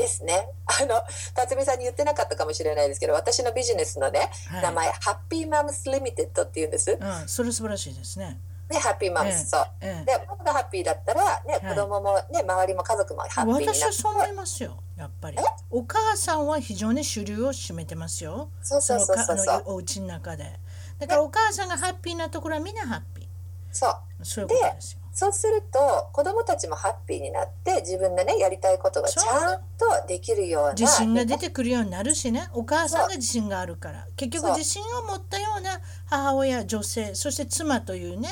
[0.00, 0.48] ですね。
[0.66, 1.02] あの、
[1.34, 6.98] 辰巳さんに言ってなかったかもしれないですけど、私のビジネスのね、はい、名前、ハッピーマムスリミテッドっていうんです。
[7.00, 8.40] うん、それ素晴らしいですね。
[8.70, 9.66] ね、ハッピーマムス、そう。
[9.80, 15.38] ええ、で、僕がハッピーだったら、ね、子供もね、周りも家族もハッピーにな私はそう思いますよ、やっぱり。
[15.70, 18.48] お母さんは非常に主流を占めてますよ。
[18.62, 19.62] そうそうそうそうそう。
[19.66, 20.60] お家の中で。
[21.00, 23.26] だからお母さんがハッピーなところはみんなハッピー。
[23.72, 24.24] そう。
[24.24, 24.99] そういうことですよ。
[25.12, 32.48] そうすると子どもたちもハッピーになって自分でねやりたいことがちゃんとできるような自信が出てくるようになるしね。
[32.52, 34.06] お母さんが自信があるから。
[34.16, 38.28] 結局自信を持ったような母親女性そして妻というね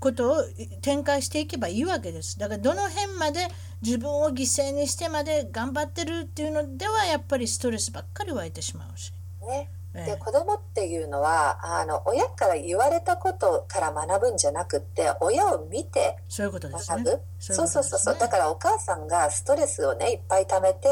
[0.00, 0.36] ことを
[0.82, 2.38] 展開していけばいいわけです。
[2.38, 3.48] だからどの辺まで
[3.82, 9.12] 自分を犠牲にしてまで頑張ってるっていうのではやっぱりストレスばっかり湧いてしまうし。
[9.46, 9.68] ね
[10.04, 17.04] で子供っていうのはあの親から言われたことから学ぶんじゃなくって親を見てそういうことですね。
[17.38, 20.88] そうそうそうそう、だからお母さんがストレスをねいっぱい溜めて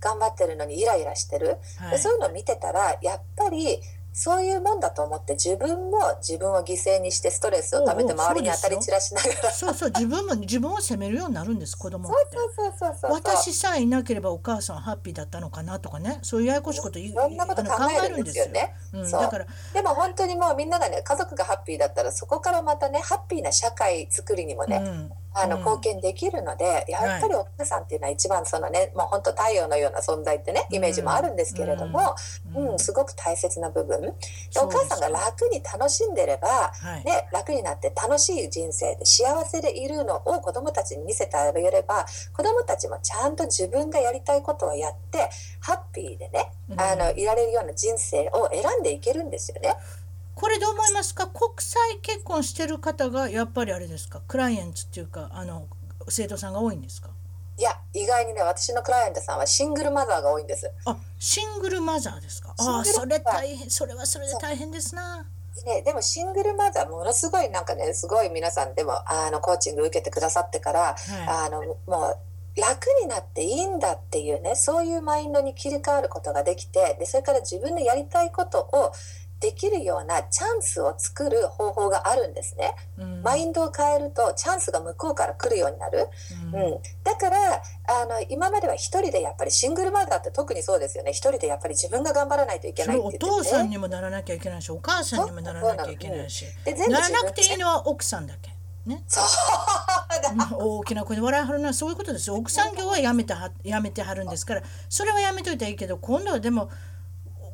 [0.00, 3.80] 頑張ってるのにイライラしてる、はい、でそういうのを見てたらやっぱり
[4.12, 9.50] そういうもんだと思って自分も自分を犠牲にしてストレスをためて周りに当たり散らしながら。
[9.50, 12.36] そうそう自分も自分を責めるようになるんです子供って。
[12.36, 16.18] そうそうそうそう私さえいなければお母さんハッピーだったのかなとかね。
[16.22, 17.70] そういうややこしいこといろんなこと考
[18.04, 19.46] えるんですよね、うん、だから。
[19.72, 32.14] でも本当にもうみんながね家族がハッピーだったらそこからまたねハッピーな社会作りにもね、うんあの貢献できるので、うん、やっぱりお母さんっていうのは一番そのね、もう本当太陽のような存在ってねイメージもあるんですけれども、
[32.54, 36.72] うん、うん、すごく大切な部分でお母さんが楽に楽しんでれば、
[37.04, 45.28] ね、楽になって楽しい人生で幸せでいるのを子どもたちに見せてあげれば子どもたちもちゃんと自分がやりたいことをやって
[45.60, 49.74] ハッピーでね、あのいられるような人生を選んでいけるんですよね。
[50.34, 51.26] これどう思いますか？
[51.26, 54.22] 国際結婚してる方がやっぱりあれですか？
[54.26, 55.68] クライアントっていうかあの
[56.08, 57.10] 生徒さんが多いんですか？
[57.60, 60.72] いや意外にね私のクライアントさんはシングルマザーが多いんです。
[60.86, 62.54] あシングルマザーですか？
[62.56, 65.26] あそれ大変それはそれで大変ですな。
[65.66, 70.96] ね、でもシングルマザーものすごいなんかねすごい皆さんでもあのコーチング受けてくださってから、はい、
[71.28, 72.16] あのも
[72.56, 78.92] う楽になっていいんだっていうねそういうマインドに切り替わることができてでそれから自分のやりたいことを
[79.40, 86.08] できるようなチャンスを作る方法があるんですね、うん、マインドを変えるとチャンスが向こうから来るようになる、
[86.52, 91.12] うん、うん、だからあの今までは一人でやっぱりシングルマザーって特にそうですよね。
[91.12, 98.50] 一人でやっぱり自分が頑張らないといけないってね、お父さんにもならなきゃいけないしお母さんにもならなきゃいけないし、うん、ならなくていいのは奥さんだけ。
[98.86, 99.24] ね、そう
[100.58, 102.36] 大きな声で笑いはるのはそういうことですよ。
[102.36, 106.70] 奥さん業はやめてはやめてはるんですからそれはやめといたらいいけど今度はでも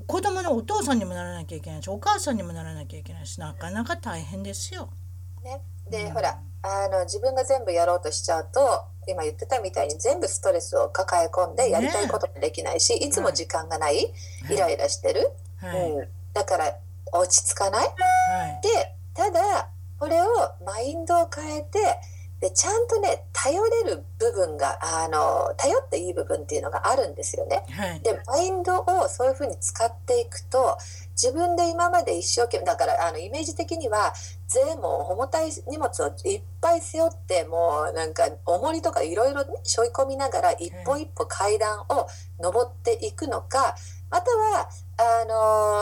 [0.06, 4.88] 子供のお父さんにもならなきゃいけないしお母さんにもならなきゃいけないしなかなか大変ですよ。
[5.42, 16.76] ね、で、うん、ほらあの自分が全部やろうとしちゃうと今言ってたみたいに全部ストレスを抱え込んでやりたいこともできないし、ね、いつも時間がない、はい、イライラしてる、はい、うん、だから
[17.12, 17.86] 落ち着かない。
[17.86, 20.26] はい、でただこれを
[20.64, 21.78] マインドを変えて
[22.40, 27.64] でちゃんとね頼れる部分があの頼っていい部分っていうのがあるんですよね。
[27.70, 30.76] はい、でマインドをそういうふうに使っていくと
[31.12, 34.12] 自分で今まで一生懸命だからあのイメージ的には
[34.48, 42.06] 税も重たい荷物をいっぱい背負ってもうなんか重りとかいろいろ背負い込みながら一歩一歩階段を
[42.38, 43.74] 登っていくのか
[44.10, 44.68] または
[44.98, 45.24] あ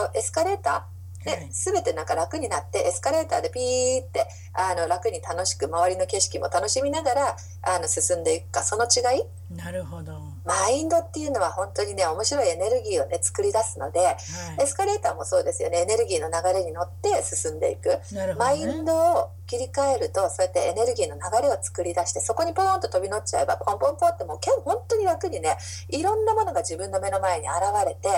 [0.07, 0.94] のエスカレーター
[1.25, 9.23] で、全てなんか楽になってエスカレーターでピーってあの楽に楽しく周りの景色も楽しみながらあの進んでいくかその違い。
[9.53, 10.13] なるほど
[10.45, 14.15] マインドっていうのは本当にね面白いエネルギーをね作り出すので、はい、
[14.63, 15.79] エスカレーターもそうですよね。
[15.79, 25.57] エネルギーの流れに乗って進んでいく、ね、マインドを切り替えるとそうやってエネルギーの流れを作り出してそこにポーンと飛び乗っちゃえばポンポンポンってもう本当に楽にね
[25.89, 28.15] いろんなものが自分の目の前に現れて、は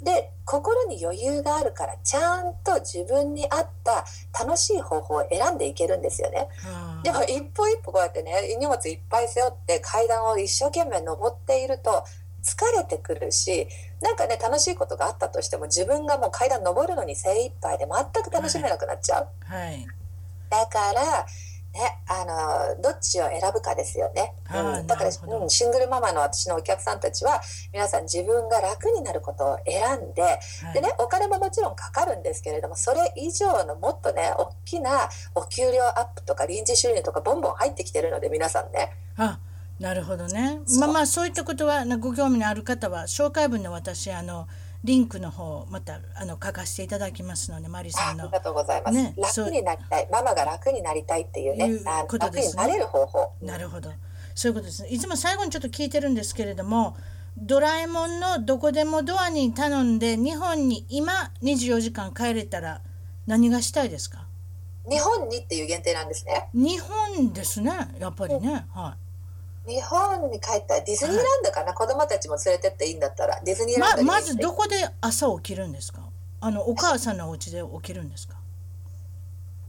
[0.00, 4.04] い、で心に余裕があるからちゃんと自分に合った
[4.44, 6.48] 楽しい方法を選んでいけるんですよね。
[7.02, 12.04] でも一歩一歩こうやってね荷物いっぱい背負って階段を一生懸命登っていると
[12.42, 13.66] 疲れてくるし
[14.00, 19.28] なんかね楽しいことがあったとしても自分がもう階段登るのに精一杯で全く楽しめなくなっちゃう。
[19.44, 19.86] はい、
[20.48, 21.26] だから
[21.72, 22.24] ね、あ
[22.76, 24.34] のどっちを選ぶかですよね。
[24.52, 27.40] うん、だから、うん、シングルママの私のお客さんたちは
[27.72, 30.38] 皆さん自分が楽になることを選んで、は
[30.70, 38.90] い、でねお金ももちろんかかるんですけれどもそれ以上のもっとね大きなお給料アップとか臨時収入とかボンボン入ってきてるので皆さんね。
[39.16, 39.38] あ
[39.78, 40.60] なるほどね。
[40.78, 44.46] まあまあそういったことはご興味のある方は紹介文の私あの
[44.82, 48.24] リンクの方またあの書かせていただきますのでマリさんの。
[48.24, 50.08] ありがとうございます、ね、楽になりたい。
[50.10, 51.66] ママが楽になりたいっていうね。
[51.66, 53.32] いうことです、ね、楽になれる方法。
[53.42, 53.92] なるほど。
[54.34, 54.88] そういうことですね。
[54.88, 56.96] いつも最後にちょっと聞いてるんですけれども
[57.36, 61.12] ドラえもんのどこでもドアに頼んで日本に今
[61.42, 62.80] 24時間帰れたら
[63.26, 64.26] 何がしたいですか？
[64.88, 66.48] 日本にっていう限定なんですね。
[66.54, 69.09] 日本ですねやっぱりね、はい
[69.70, 73.40] 日本に帰ったらディズニーランドかな、はい、子供たちも連れてっていいんだったら。
[73.44, 76.02] ディズニーランドままずどこで朝起きるんですか？
[76.40, 78.34] あのお母さんのお家で起きるんですか？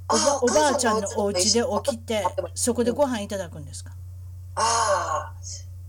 [0.09, 3.91] おばおばあちゃんのお家で起きてそこでご飯いただくんですか、
[4.55, 5.33] ああ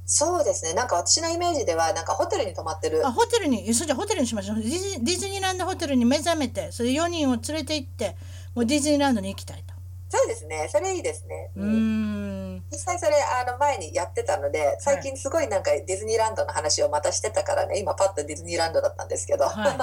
[0.05, 0.75] そうですね。
[0.75, 3.05] なんか私のイメージではなんかホテルに泊まってる。
[3.05, 4.57] あホテルにそれじゃホテルにしましょう。
[4.59, 8.17] ディズディズニーランドホテルに目覚めてそれ4人を連れて行って
[8.55, 9.72] もうディズニーランドに行きたいと
[10.13, 10.69] そうですね。
[10.71, 11.51] それいいですね。
[11.57, 12.63] うん。
[12.71, 19.45] 実際それあの前にやってたので最近すごいなんかディズニーランドの話をまたしてたからね今パッとディズニーランドだったんですけど。
[19.47, 19.79] はい、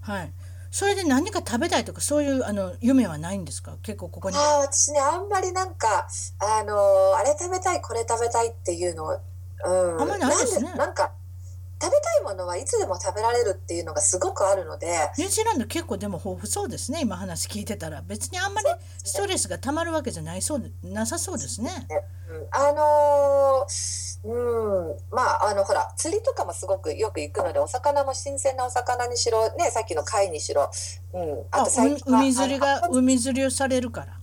[0.00, 0.32] はい、
[0.70, 3.76] それで何か食べたいとかそういうあの夢はないんですか？
[3.82, 4.36] 結構ここに。
[4.36, 6.06] あ私ねあんまりなんか
[6.38, 9.06] あのあれ食べたいこれ食べたいっていうの
[9.64, 10.72] うん、あんまりないですね。
[10.76, 11.10] なんか
[11.82, 14.86] 食べたいものはいつでも食べられるっていうのがすごくあるので
[15.18, 18.02] ニュージーランド結構でも豊富そうですね今話聞いてたら。
[18.02, 18.68] 別にあんまり
[19.02, 21.70] ストレスがたまるわけじゃないそうなさそうですね。
[22.30, 24.96] うん、あのー、うん。
[25.10, 30.70] まああのほら釣りとかもすごくよく行くのでお魚も新鮮なお魚にしろねさっきの貝にしろ、
[31.12, 34.18] うん、あと最近海釣りが海釣りをされるから。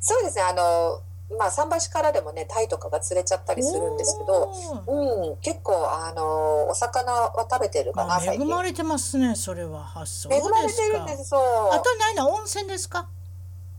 [0.00, 0.42] そうですね。
[0.42, 1.00] あの
[1.38, 4.52] まあ、桟橋からでもねタイとかが釣れちゃったりするんですけど、
[4.86, 9.84] うん、結構あのお魚は食べてるかな恵まれてますねそれは。
[9.84, 11.40] 発想恵まれてるんですそう
[11.72, 13.08] あと何だ温泉ですか？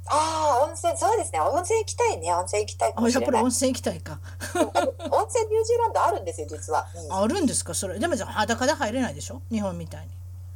[0.07, 1.39] ああ温泉そうですね。
[1.39, 2.33] 温泉行きたいね。
[2.33, 3.23] 温泉行きたいかもしれない。
[3.23, 4.19] やっぱり温泉行きたいか。
[4.53, 7.73] 温泉ニュージーランドあるんですよ実は、うん、あるんですか？
[7.73, 7.97] それ。
[7.97, 9.41] でも裸で入れないでしょ？
[9.51, 10.07] 日本みたいに。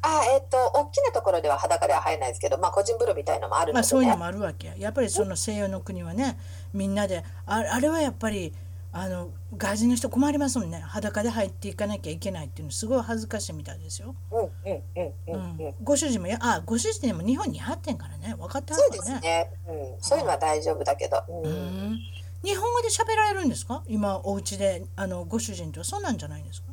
[0.01, 6.39] あえっ、ー、と大きなところでは裸では入らないですけど、まあ、個人風呂みたいのもあるので、ね、まあ、そういうのもあるわけやっぱりその西洋の国はね
[6.73, 7.23] みんなで。
[7.45, 8.53] ああれはやっぱり
[8.91, 10.79] あの外人の人困りますもんね。
[10.79, 12.71] 裸で入っていかなきゃいけないっていうの。
[12.71, 14.15] すごい恥ずかしいみたいですよ。
[15.83, 18.35] ご主人もやあご主人でも日本にってんからね。
[18.37, 19.07] 分かってはるからね。
[19.07, 20.01] そうですね、うん。
[20.01, 21.23] そういうのは大丈夫だけど。
[21.27, 21.99] うん、
[22.43, 23.83] 日本語で喋られるんですか？
[23.87, 25.83] 今お家であのご主人とは。
[25.83, 26.69] そうなんじゃないですか？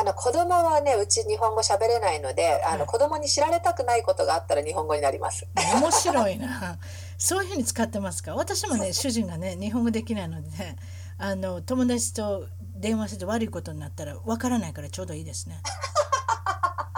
[0.00, 5.46] あの子供はねうち日本語喋れないのであの、子供に知られたくないことがあったら日本語になります。
[5.54, 6.78] 面白いな。
[7.18, 8.34] そういうふうに使ってますか？
[8.34, 10.76] 私もね主人がね日本語できないので、ね、
[11.18, 12.46] あの友達と
[12.76, 15.60] 電話して悪いことになったらわからないからちょうどいいですね。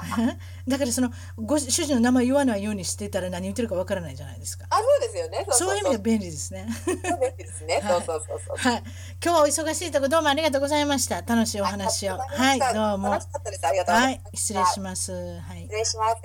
[0.67, 4.67] だからそのご主人の名前言わないようにしてたら何言ってるかわからないじゃないですか。
[4.71, 5.47] あ、そうですよね。
[5.51, 6.67] そういう意味で便利ですね。
[6.87, 6.97] 便
[7.39, 7.81] 利ですね。
[7.87, 8.57] そうそうそうそう。
[8.57, 8.83] はい。
[9.23, 11.23] 今日はお忙しいとこどうもありがとうございました。
[11.23, 12.19] 楽しいお話を。
[12.19, 13.11] はい、どうも。
[13.11, 15.13] はい、失礼します。
[15.13, 15.63] はい。
[15.63, 16.17] 失礼します。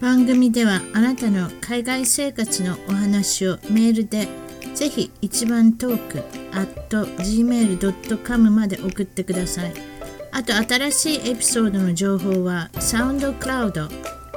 [0.00, 4.28] 番組ではあなたの海外生活のお話をメールで
[4.74, 6.18] ぜひ一番トーク
[6.52, 9.98] at gmail.com まで送ってください。
[10.30, 13.88] あと新しいエピソードの情報はサウンドクラウド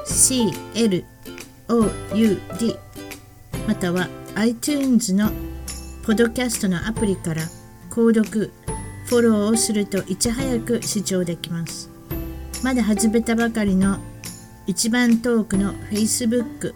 [0.07, 1.05] CLOUD
[3.67, 5.29] または iTunes の
[6.03, 7.43] ポドキャストのアプリから
[7.89, 8.51] 購読
[9.05, 11.89] フォローをするといち早く視聴できます
[12.63, 13.99] まだ始めたばかりの
[14.67, 16.73] 一番トークの Facebook、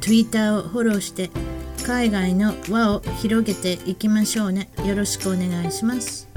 [0.00, 1.30] Twitter をフォローして
[1.84, 4.70] 海外の輪を広げていきましょうね。
[4.84, 6.29] よろしくお願いします。